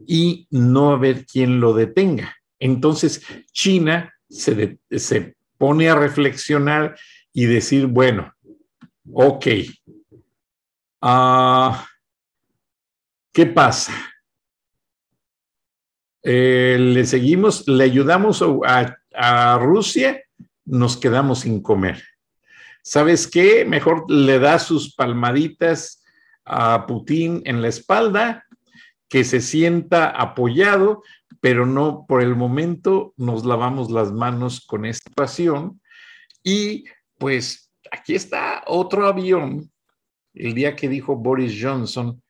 [0.07, 2.37] y no haber quien lo detenga.
[2.59, 6.97] Entonces, China se, se pone a reflexionar
[7.35, 8.33] y decir, bueno,
[9.13, 9.47] ok,
[11.03, 11.73] uh,
[13.31, 13.93] ¿qué pasa?
[16.23, 20.23] Eh, le seguimos, le ayudamos a, a, Rusia,
[20.65, 22.03] nos quedamos sin comer.
[22.83, 23.65] ¿Sabes qué?
[23.65, 26.03] Mejor le da sus palmaditas
[26.45, 28.45] a Putin en la espalda
[29.09, 31.03] que se sienta apoyado,
[31.41, 35.81] pero no por el momento nos lavamos las manos con esta situación.
[36.43, 36.85] Y
[37.19, 39.71] pues aquí está otro avión,
[40.35, 42.23] el día que dijo Boris Johnson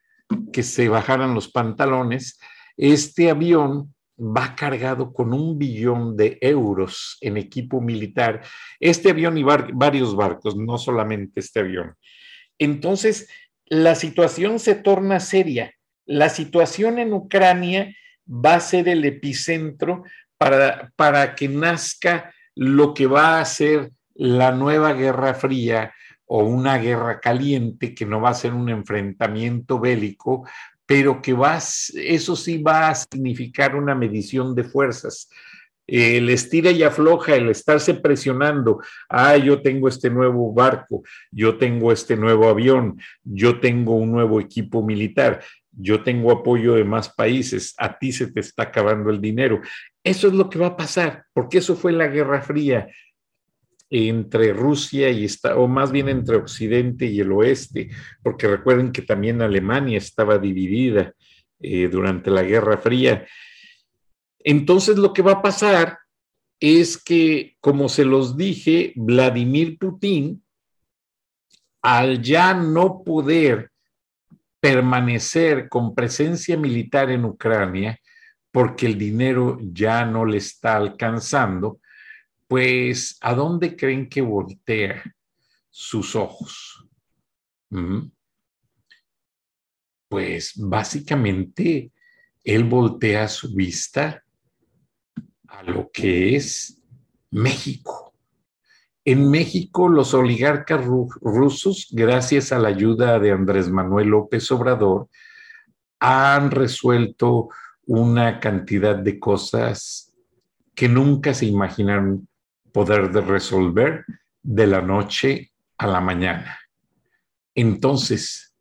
[0.53, 2.39] que se bajaran los pantalones,
[2.79, 8.43] este avión va cargado con un billón de euros en equipo militar.
[8.81, 11.95] Este avión y varios barcos, no solamente este avión.
[12.59, 13.29] Entonces,
[13.67, 15.75] la situación se torna seria
[16.09, 17.95] la situación en Ucrania
[18.27, 20.05] va a ser el epicentro
[20.39, 25.93] para, para que nazca lo que va a ser la nueva guerra fría
[26.25, 30.49] o una guerra caliente que no va a ser un enfrentamiento bélico,
[30.89, 35.29] pero que va, eso sí va a significar una medición de fuerzas.
[35.87, 41.93] El estira y afloja, el estarse presionando, ah, yo tengo este nuevo barco, yo tengo
[41.93, 47.75] este nuevo avión, yo tengo un nuevo equipo militar, yo tengo apoyo de más países,
[47.77, 49.61] a ti se te está acabando el dinero.
[50.03, 52.89] Eso es lo que va a pasar, porque eso fue la Guerra Fría
[53.91, 57.91] entre Rusia y o más bien entre Occidente y el Oeste,
[58.23, 61.15] porque recuerden que también Alemania estaba dividida
[61.61, 63.27] eh, durante la Guerra Fría.
[64.41, 65.99] Entonces lo que va a pasar
[66.61, 70.43] es que, como se los dije, Vladimir Putin,
[71.83, 73.71] al ya no poder
[74.61, 77.99] permanecer con presencia militar en Ucrania
[78.51, 81.81] porque el dinero ya no le está alcanzando,
[82.49, 85.05] pues ¿a dónde creen que voltea
[85.71, 86.89] sus ojos?
[87.71, 88.11] ¿Mm?
[90.09, 91.93] Pues básicamente
[92.43, 94.25] él voltea su vista
[95.49, 96.83] a lo que es
[97.31, 98.15] México.
[99.05, 105.09] En México, los oligarcas rusos, gracias a la ayuda de Andrés Manuel López Obrador,
[106.01, 107.49] han resuelto
[107.87, 110.15] una cantidad de cosas
[110.75, 112.28] que nunca se imaginaron
[112.73, 114.05] poder resolver
[114.43, 116.59] de la noche a la mañana.
[117.55, 118.55] Entonces,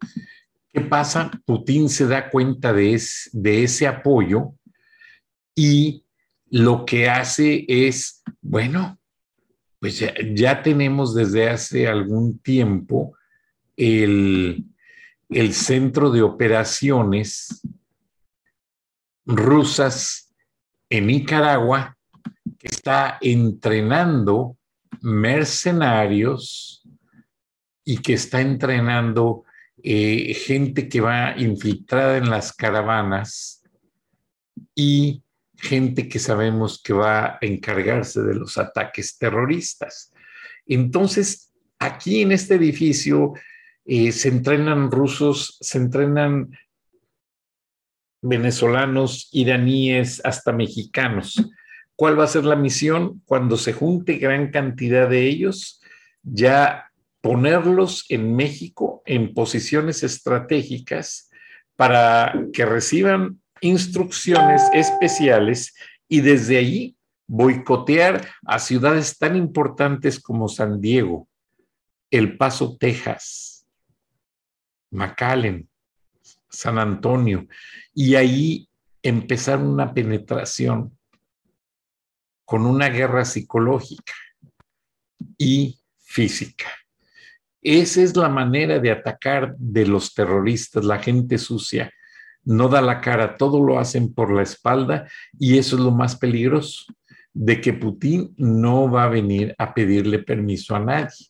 [0.73, 1.31] ¿qué pasa?
[1.45, 3.01] Putin se da cuenta de,
[3.31, 4.53] de ese apoyo
[5.55, 6.05] y
[6.49, 8.97] lo que hace es, bueno,
[9.79, 10.03] pues
[10.33, 13.15] ya, tenemos desde hace algún tiempo
[13.75, 14.65] el,
[15.51, 17.61] centro de operaciones
[19.25, 20.33] rusas
[20.89, 21.96] en Nicaragua
[22.87, 24.57] está entrenando
[25.01, 26.87] mercenarios
[27.83, 29.43] y que está entrenando
[29.83, 33.61] eh, gente que va infiltrada en las caravanas
[34.73, 35.21] y
[35.57, 40.13] gente que sabemos que va a encargarse de los ataques terroristas.
[40.65, 43.33] Entonces, aquí en este edificio
[43.83, 46.57] eh, se entrenan rusos, se entrenan
[48.21, 51.35] venezolanos, iraníes, hasta mexicanos.
[51.97, 53.23] ¿Cuál va a ser la misión?
[53.25, 55.81] Cuando se junte gran cantidad de ellos,
[56.21, 56.91] ya
[57.21, 61.31] ponerlos en México en posiciones estratégicas
[61.75, 65.73] para que reciban instrucciones especiales
[66.07, 66.95] y desde allí
[67.25, 71.27] boicotear a ciudades tan importantes como San Diego,
[72.11, 73.67] El Paso, Texas,
[74.91, 75.67] McAllen,
[76.47, 77.47] San Antonio,
[77.91, 78.69] y ahí
[79.01, 80.96] empezar una penetración
[82.47, 84.13] con una guerra psicológica
[85.37, 86.67] y física.
[87.61, 91.91] Esa es la manera de atacar de los terroristas, la gente sucia.
[92.45, 96.15] No da la cara, todo lo hacen por la espalda y eso es lo más
[96.15, 96.85] peligroso,
[97.33, 101.27] de que Putin no va a venir a pedirle permiso a nadie.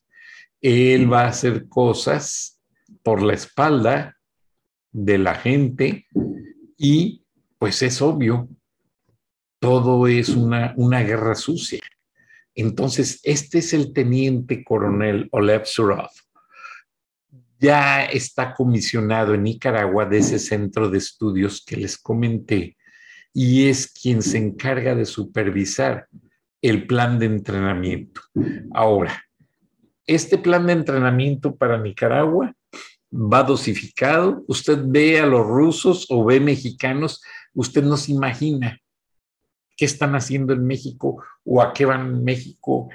[0.61, 2.61] Él va a hacer cosas
[3.01, 4.15] por la espalda
[4.91, 6.05] de la gente
[6.77, 7.23] y
[7.57, 8.47] pues es obvio,
[9.59, 11.81] todo es una, una guerra sucia.
[12.55, 16.09] Entonces, este es el teniente coronel Olev Surov.
[17.59, 22.77] Ya está comisionado en Nicaragua de ese centro de estudios que les comenté
[23.33, 26.07] y es quien se encarga de supervisar
[26.61, 28.21] el plan de entrenamiento.
[28.73, 29.23] Ahora,
[30.05, 32.53] este plan de entrenamiento para Nicaragua
[33.11, 34.43] va dosificado.
[34.47, 37.21] Usted ve a los rusos o ve mexicanos,
[37.53, 38.79] usted no se imagina
[39.77, 42.89] qué están haciendo en México o a qué van en México,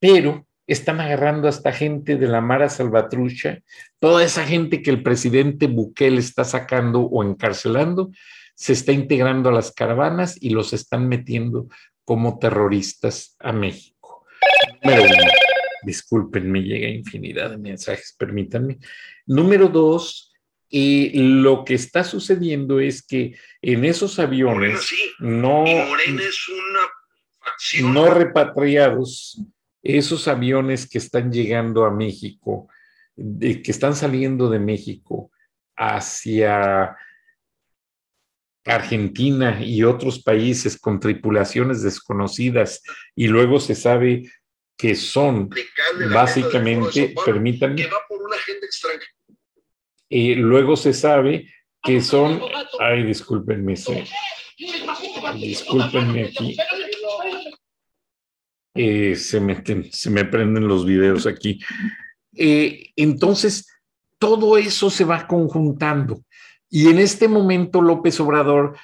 [0.00, 3.60] pero están agarrando a esta gente de la Mara Salvatrucha,
[3.98, 8.10] toda esa gente que el presidente Bukele está sacando o encarcelando,
[8.54, 11.68] se está integrando a las caravanas y los están metiendo
[12.04, 14.26] como terroristas a México.
[14.82, 15.32] Número uno.
[15.82, 18.78] Disculpen, me llega infinidad de mensajes, permítanme.
[19.26, 20.33] Número dos,
[20.70, 25.64] eh, lo que está sucediendo es que en esos aviones no,
[27.82, 29.40] no repatriados,
[29.82, 32.68] esos aviones que están llegando a México,
[33.16, 35.30] que están saliendo de México
[35.76, 36.96] hacia
[38.64, 42.82] Argentina y otros países con tripulaciones desconocidas
[43.14, 44.30] y luego se sabe
[44.76, 45.50] que son
[46.12, 47.88] básicamente, permítanme,
[50.14, 51.52] y luego se sabe
[51.82, 52.40] que son,
[52.78, 53.74] ay, discúlpenme,
[55.34, 56.56] discúlpenme aquí,
[58.76, 59.60] eh, se, me,
[59.90, 61.58] se me prenden los videos aquí.
[62.32, 63.66] Eh, entonces,
[64.20, 66.22] todo eso se va conjuntando.
[66.70, 68.78] Y en este momento López Obrador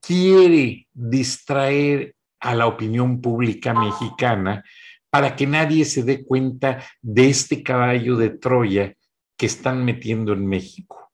[0.00, 4.64] quiere distraer a la opinión pública mexicana
[5.10, 8.96] para que nadie se dé cuenta de este caballo de Troya
[9.36, 11.12] que están metiendo en México.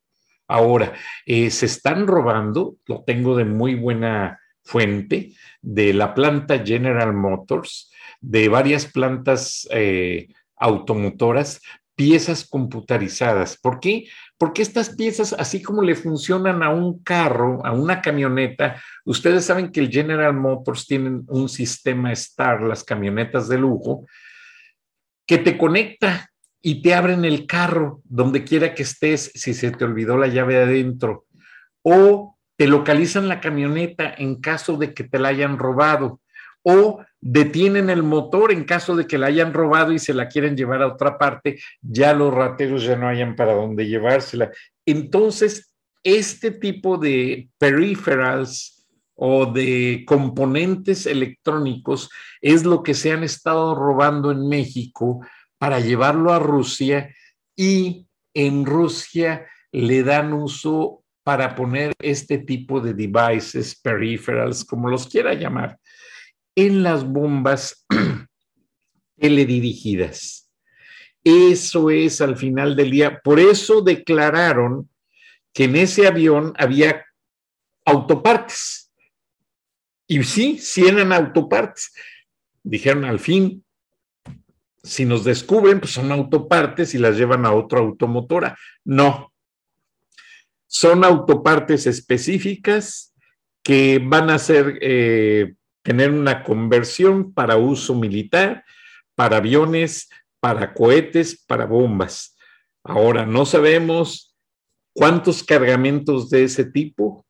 [0.48, 0.92] Ahora,
[1.26, 7.90] eh, se están robando, lo tengo de muy buena fuente, de la planta General Motors,
[8.20, 11.60] de varias plantas eh, automotoras,
[11.94, 13.58] piezas computarizadas.
[13.58, 14.08] ¿Por qué?
[14.38, 19.70] Porque estas piezas, así como le funcionan a un carro, a una camioneta, ustedes saben
[19.70, 24.06] que el General Motors tiene un sistema STAR, las camionetas de lujo,
[25.26, 26.31] que te conecta
[26.62, 30.62] y te abren el carro donde quiera que estés si se te olvidó la llave
[30.62, 31.26] adentro.
[31.82, 36.20] O te localizan la camioneta en caso de que te la hayan robado
[36.62, 40.56] o detienen el motor en caso de que la hayan robado y se la quieren
[40.56, 44.50] llevar a otra parte, ya los rateros ya no hayan para dónde llevársela.
[44.86, 52.08] Entonces, este tipo de peripherals o de componentes electrónicos
[52.40, 55.20] es lo que se han estado robando en México
[55.62, 57.14] para llevarlo a Rusia
[57.54, 65.06] y en Rusia le dan uso para poner este tipo de devices, peripherals, como los
[65.06, 65.78] quiera llamar
[66.56, 67.86] en las bombas
[69.16, 70.50] teledirigidas.
[71.22, 73.20] Eso es al final del día.
[73.22, 74.90] Por eso declararon
[75.52, 77.06] que en ese avión había
[77.84, 78.92] autopartes.
[80.08, 81.94] Y sí, sí eran autopartes.
[82.64, 83.64] Dijeron al fin,
[84.82, 88.58] si nos descubren, pues son autopartes y las llevan a otra automotora.
[88.84, 89.32] No.
[90.66, 93.14] Son autopartes específicas
[93.62, 98.64] que van a ser, eh, tener una conversión para uso militar,
[99.14, 100.08] para aviones,
[100.40, 102.36] para cohetes, para bombas.
[102.82, 104.34] Ahora, no sabemos
[104.92, 107.24] cuántos cargamentos de ese tipo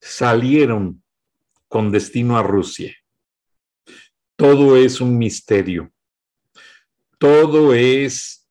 [0.00, 1.02] salieron
[1.68, 2.96] con destino a Rusia.
[4.42, 5.92] Todo es un misterio.
[7.16, 8.50] Todo es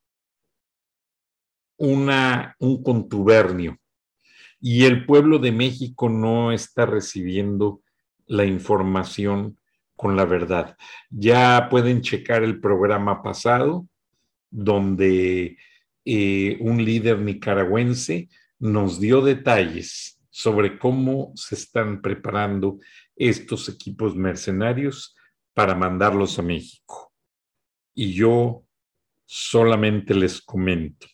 [1.76, 3.78] una, un contubernio.
[4.58, 7.82] Y el pueblo de México no está recibiendo
[8.26, 9.58] la información
[9.94, 10.78] con la verdad.
[11.10, 13.86] Ya pueden checar el programa pasado,
[14.50, 15.58] donde
[16.06, 22.78] eh, un líder nicaragüense nos dio detalles sobre cómo se están preparando
[23.14, 25.14] estos equipos mercenarios
[25.54, 27.12] para mandarlos a México.
[27.94, 28.64] Y yo
[29.24, 31.06] solamente les comento.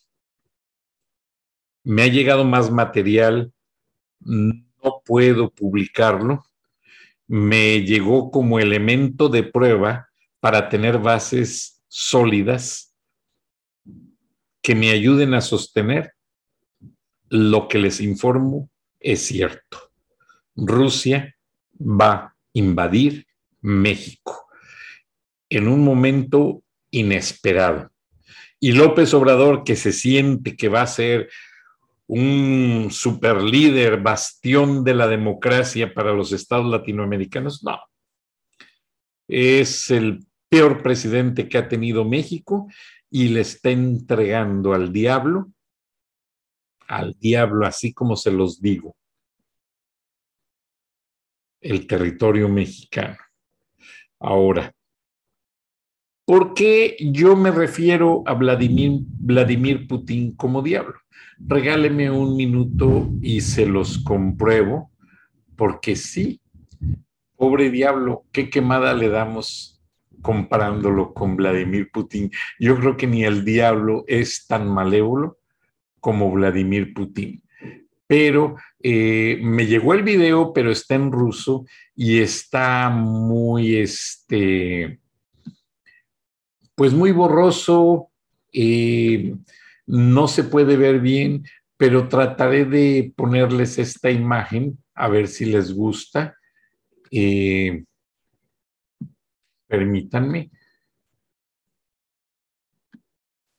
[1.85, 3.53] Me ha llegado más material,
[4.21, 6.45] no puedo publicarlo.
[7.27, 10.09] Me llegó como elemento de prueba
[10.41, 12.95] para tener bases sólidas
[14.63, 16.13] que me ayuden a sostener
[17.31, 18.71] lo que les informo
[19.01, 19.93] es cierto.
[20.57, 21.37] Rusia
[21.79, 23.28] va a invadir
[23.61, 24.47] México
[25.51, 27.91] en un momento inesperado.
[28.61, 31.31] Y López Obrador, que se siente que va a ser
[32.07, 37.79] un superlíder, bastión de la democracia para los estados latinoamericanos, no.
[39.29, 42.67] Es el peor presidente que ha tenido México
[43.11, 45.51] y le está entregando al diablo
[46.89, 48.97] al diablo, así como se los digo,
[51.61, 53.19] el territorio mexicano.
[54.21, 54.75] Ahora,
[56.25, 60.97] ¿por qué yo me refiero a Vladimir, Putin como diablo?
[61.39, 64.91] Regáleme un minuto y se los compruebo,
[65.55, 66.41] porque sí,
[67.37, 69.81] pobre diablo, qué quemada le damos
[70.21, 72.31] comparándolo con Vladimir Putin.
[72.59, 75.39] Yo creo que ni el diablo es tan malévolo
[76.01, 77.41] como Vladimir Putin.
[78.09, 85.01] Pero eh, me llegó el video, pero está en ruso y está muy, este,
[86.75, 88.11] pues muy borroso,
[88.53, 89.35] eh,
[89.87, 91.45] no se puede ver bien,
[91.77, 96.37] pero trataré de ponerles esta imagen a ver si les gusta.
[97.11, 97.85] Eh,
[99.67, 100.51] permítanme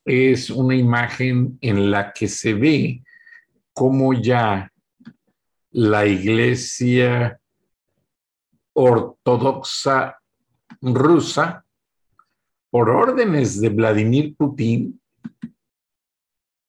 [0.09, 3.03] es una imagen en la que se ve
[3.73, 4.71] cómo ya
[5.71, 7.39] la iglesia
[8.73, 10.17] ortodoxa
[10.81, 11.65] rusa,
[12.69, 15.01] por órdenes de Vladimir Putin,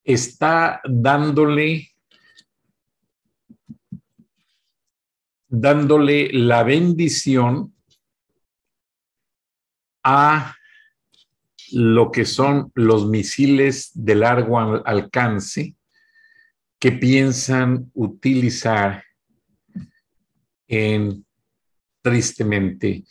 [0.05, 1.91] está dándole
[5.51, 7.75] dándole la bendición
[10.05, 10.55] a
[11.73, 15.75] lo que son los misiles de largo alcance
[16.81, 19.05] que piensan utilizar
[20.66, 21.24] en,
[22.03, 23.05] tristemente,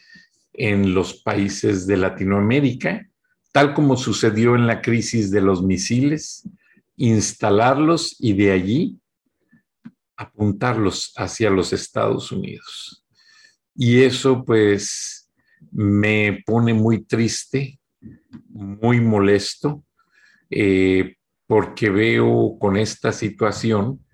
[0.52, 3.08] en los países de Latinoamérica,
[3.54, 6.50] tal como sucedió en la crisis de los misiles,
[6.98, 9.00] instalarlos y de allí
[10.18, 13.06] apuntarlos hacia los Estados Unidos.
[13.76, 15.30] Y eso pues
[15.72, 17.80] me pone muy triste
[18.50, 19.84] muy molesto
[20.50, 21.16] eh,
[21.50, 24.06] porque veo con esta situación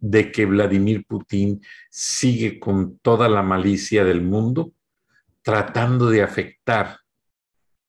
[0.00, 4.72] de que Vladimir Putin sigue con toda la malicia del mundo
[5.42, 6.98] tratando de afectar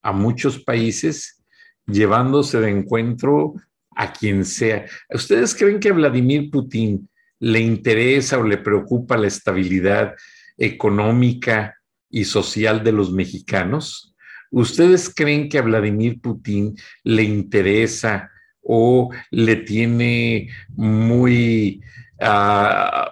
[0.04, 1.44] a muchos países,
[1.88, 3.56] llevándose de encuentro
[3.96, 4.86] a quien sea.
[5.10, 10.14] ¿Ustedes creen que a Vladimir Putin le interesa o le preocupa la estabilidad
[10.56, 11.80] económica
[12.12, 14.16] y social de los mexicanos?
[14.52, 18.30] ¿Ustedes creen que a Vladimir Putin le interesa
[18.64, 21.82] o le tiene muy
[22.22, 23.12] ah,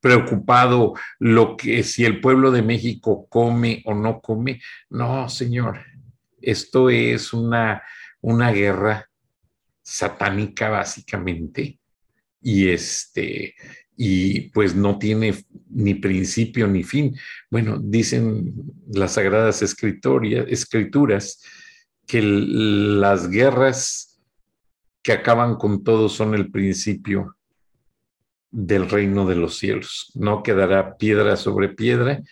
[0.00, 4.60] preocupado lo que si el pueblo de México come o no come?
[4.90, 5.80] No, señor.
[6.40, 7.82] Esto es una,
[8.20, 9.08] una guerra
[9.82, 11.78] satánica básicamente
[12.40, 13.54] y este
[13.96, 15.34] y pues no tiene
[15.70, 17.16] ni principio ni fin.
[17.50, 18.52] Bueno, dicen
[18.92, 21.42] las sagradas escrituras
[22.06, 24.20] que las guerras
[25.02, 27.36] que acaban con todo son el principio
[28.50, 30.12] del reino de los cielos.
[30.14, 32.22] No quedará piedra sobre piedra,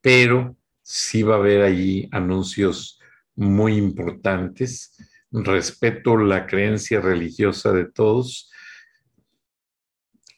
[0.00, 3.00] pero sí va a haber allí anuncios
[3.34, 4.96] muy importantes.
[5.30, 8.50] Respeto la creencia religiosa de todos,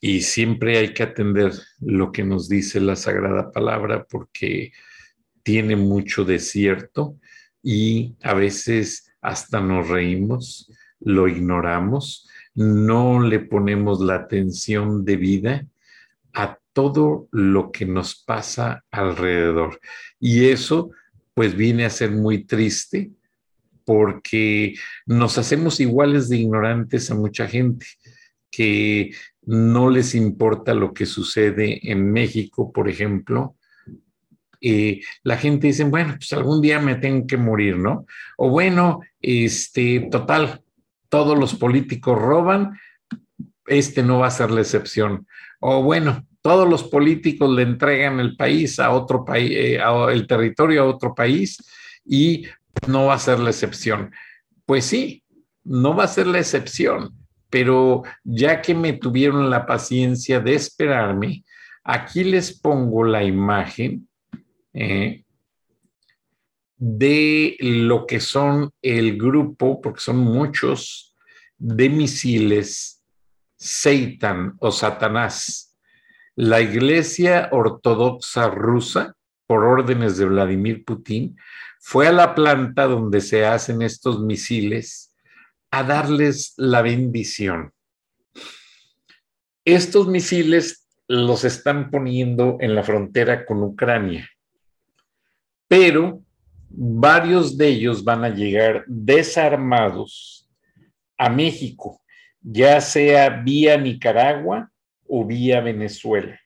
[0.00, 4.72] Y siempre hay que atender lo que nos dice la Sagrada Palabra porque
[5.42, 7.18] tiene mucho de cierto
[7.70, 15.66] y a veces hasta nos reímos, lo ignoramos, no le ponemos la atención debida
[16.32, 19.78] a todo lo que nos pasa alrededor.
[20.18, 20.92] Y eso
[21.34, 23.10] pues viene a ser muy triste
[23.84, 27.84] porque nos hacemos iguales de ignorantes a mucha gente
[28.50, 29.10] que
[29.42, 33.57] no les importa lo que sucede en México, por ejemplo.
[34.60, 38.06] Eh, la gente dice, bueno, pues algún día me tengo que morir, ¿no?
[38.36, 40.62] O bueno, este, total,
[41.08, 42.78] todos los políticos roban,
[43.66, 45.26] este no va a ser la excepción.
[45.60, 49.80] O bueno, todos los políticos le entregan el país a otro país, eh,
[50.10, 51.58] el territorio a otro país
[52.04, 52.46] y
[52.86, 54.12] no va a ser la excepción.
[54.64, 55.22] Pues sí,
[55.64, 57.14] no va a ser la excepción,
[57.50, 61.44] pero ya que me tuvieron la paciencia de esperarme,
[61.84, 64.07] aquí les pongo la imagen
[64.72, 65.24] eh,
[66.76, 71.16] de lo que son el grupo, porque son muchos,
[71.58, 73.02] de misiles
[73.56, 75.76] Seitan o Satanás.
[76.36, 79.16] La Iglesia Ortodoxa rusa,
[79.46, 81.36] por órdenes de Vladimir Putin,
[81.80, 85.12] fue a la planta donde se hacen estos misiles
[85.70, 87.72] a darles la bendición.
[89.64, 94.28] Estos misiles los están poniendo en la frontera con Ucrania,
[95.68, 96.22] pero
[96.68, 100.48] varios de ellos van a llegar desarmados
[101.16, 102.02] a México,
[102.40, 104.70] ya sea vía Nicaragua
[105.06, 106.40] o vía Venezuela.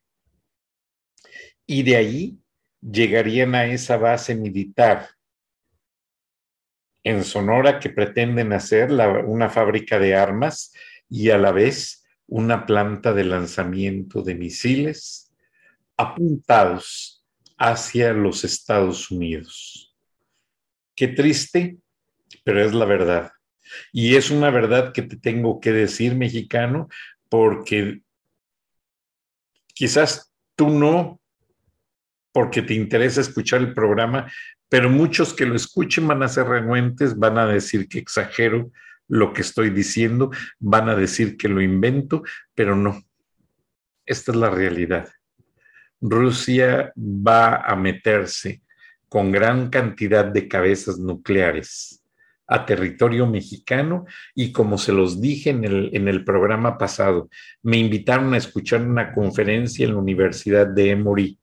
[1.66, 2.38] Y de ahí
[2.80, 5.08] llegarían a esa base militar
[7.04, 10.72] en Sonora que pretenden hacer una fábrica de armas
[11.08, 15.32] y a la vez una planta de lanzamiento de misiles
[15.96, 17.11] apuntados
[17.62, 19.94] hacia los Estados Unidos.
[20.96, 21.78] Qué triste,
[22.42, 23.30] pero es la verdad.
[23.92, 26.88] Y es una verdad que te tengo que decir, mexicano,
[27.28, 28.02] porque
[29.74, 31.20] quizás tú no,
[32.32, 34.30] porque te interesa escuchar el programa,
[34.68, 38.72] pero muchos que lo escuchen van a ser renuentes, van a decir que exagero
[39.06, 42.24] lo que estoy diciendo, van a decir que lo invento,
[42.56, 43.00] pero no.
[44.04, 45.08] Esta es la realidad.
[46.02, 48.60] Rusia va a meterse
[49.08, 52.02] con gran cantidad de cabezas nucleares
[52.48, 57.30] a territorio mexicano y como se los dije en el, en el programa pasado,
[57.62, 61.38] me invitaron a escuchar una conferencia en la Universidad de Emory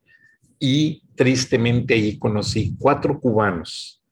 [0.60, 4.04] y tristemente allí conocí cuatro cubanos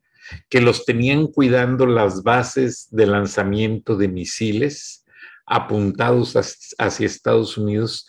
[0.50, 5.06] que los tenían cuidando las bases de lanzamiento de misiles
[5.46, 6.36] apuntados
[6.78, 8.08] hacia Estados Unidos,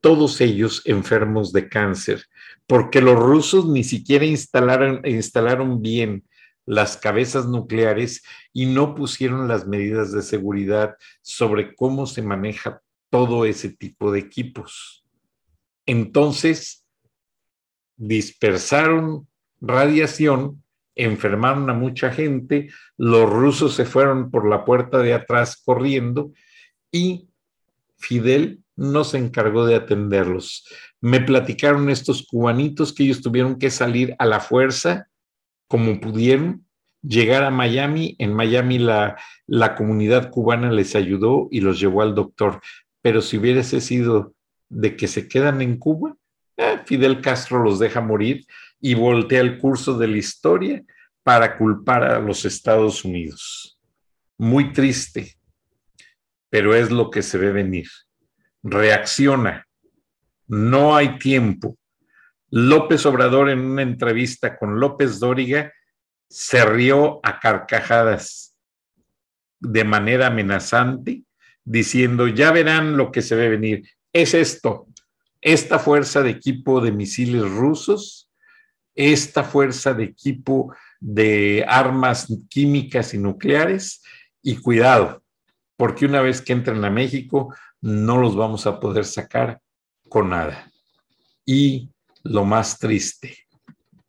[0.00, 2.24] todos ellos enfermos de cáncer,
[2.66, 6.24] porque los rusos ni siquiera instalaron, bien
[6.66, 8.22] las cabezas nucleares
[8.52, 12.80] y no pusieron las medidas de seguridad sobre cómo se maneja
[13.10, 15.04] todo ese tipo de equipos.
[15.84, 16.86] Entonces,
[17.96, 19.26] dispersaron
[19.60, 20.62] radiación,
[20.94, 26.32] enfermaron a mucha gente, los rusos se fueron por la puerta de atrás corriendo
[26.92, 27.28] y
[27.96, 30.66] Fidel no se encargó de atenderlos.
[31.02, 35.08] Me platicaron estos cubanitos que ellos tuvieron que salir a la fuerza
[35.68, 36.66] como pudieron,
[37.02, 38.16] llegar a Miami.
[38.18, 42.62] En Miami la, la comunidad cubana les ayudó y los llevó al doctor.
[43.02, 44.34] Pero si hubiese sido
[44.70, 46.16] de que se quedan en Cuba,
[46.56, 48.46] eh, Fidel Castro los deja morir
[48.80, 50.82] y voltea el curso de la historia
[51.22, 53.78] para culpar a los Estados Unidos.
[54.38, 55.36] Muy triste,
[56.48, 57.86] pero es lo que se ve venir.
[58.62, 59.66] Reacciona.
[60.46, 61.78] No hay tiempo.
[62.50, 65.72] López Obrador en una entrevista con López Dóriga
[66.28, 68.56] se rió a carcajadas
[69.60, 71.24] de manera amenazante,
[71.64, 73.88] diciendo, ya verán lo que se ve venir.
[74.12, 74.86] Es esto,
[75.40, 78.30] esta fuerza de equipo de misiles rusos,
[78.94, 84.02] esta fuerza de equipo de armas químicas y nucleares,
[84.42, 85.22] y cuidado,
[85.76, 89.60] porque una vez que entren a México, no los vamos a poder sacar
[90.08, 90.70] con nada.
[91.44, 91.90] Y
[92.22, 93.38] lo más triste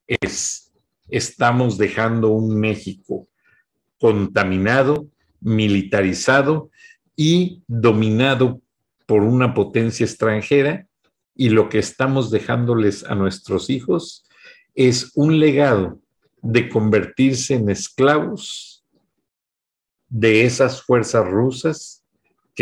[0.08, 0.72] es,
[1.08, 3.28] estamos dejando un México
[4.00, 5.08] contaminado,
[5.40, 6.70] militarizado
[7.16, 8.62] y dominado
[9.06, 10.88] por una potencia extranjera
[11.36, 14.26] y lo que estamos dejándoles a nuestros hijos
[14.76, 16.00] es un legado
[16.42, 18.86] de convertirse en esclavos
[20.10, 22.01] de esas fuerzas rusas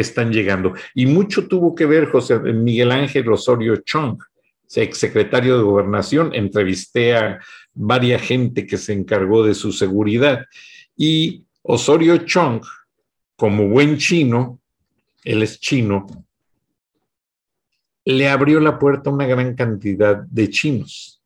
[0.02, 0.74] están llegando.
[0.94, 4.18] Y mucho tuvo que ver José Miguel Ángel Osorio Chong,
[4.66, 6.34] secretario de Gobernación.
[6.34, 7.40] Entrevisté a
[7.74, 10.46] varias gente que se encargó de su seguridad.
[10.96, 12.62] Y Osorio Chong,
[13.36, 14.60] como buen chino,
[15.24, 16.08] él es chino,
[18.06, 21.22] le abrió la puerta a una gran cantidad de chinos.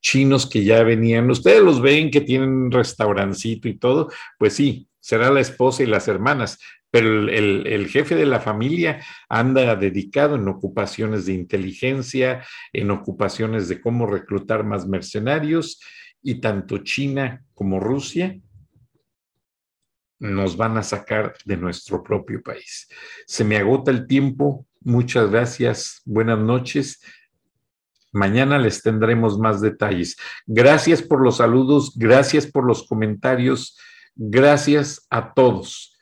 [0.00, 4.88] Chinos que ya venían, ustedes los ven que tienen un restaurancito y todo, pues sí,
[5.00, 6.58] será la esposa y las hermanas,
[6.94, 13.80] pero el, jefe de la familia anda dedicado en ocupaciones de inteligencia, en ocupaciones de
[13.80, 15.80] cómo reclutar más mercenarios,
[16.22, 18.38] y tanto China como Rusia
[20.20, 22.88] nos van a sacar de nuestro propio país.
[23.26, 24.64] Se me agota el tiempo.
[24.80, 26.00] Muchas gracias.
[26.04, 27.00] Buenas noches.
[28.12, 30.16] Mañana les tendremos más detalles.
[30.46, 33.76] Gracias por los saludos, gracias por los comentarios,
[34.14, 35.93] gracias a todos.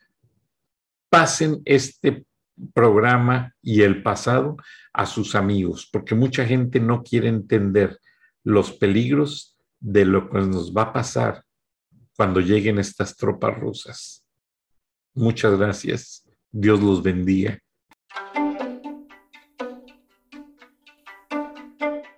[1.12, 2.24] Pasen este
[2.72, 4.56] programa y el pasado
[4.94, 8.00] a sus amigos, porque mucha gente no quiere entender
[8.44, 11.44] los peligros de lo que nos va a pasar
[12.16, 14.24] cuando lleguen estas tropas rusas.
[15.12, 16.26] Muchas gracias.
[16.50, 17.58] Dios los bendiga.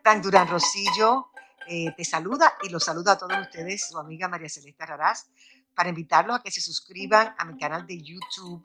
[0.04, 1.30] Dan Durán Rosillo
[1.66, 5.32] eh, te saluda y los saluda a todos ustedes, su amiga María Celeste Raraz,
[5.74, 8.64] para invitarlos a que se suscriban a mi canal de YouTube,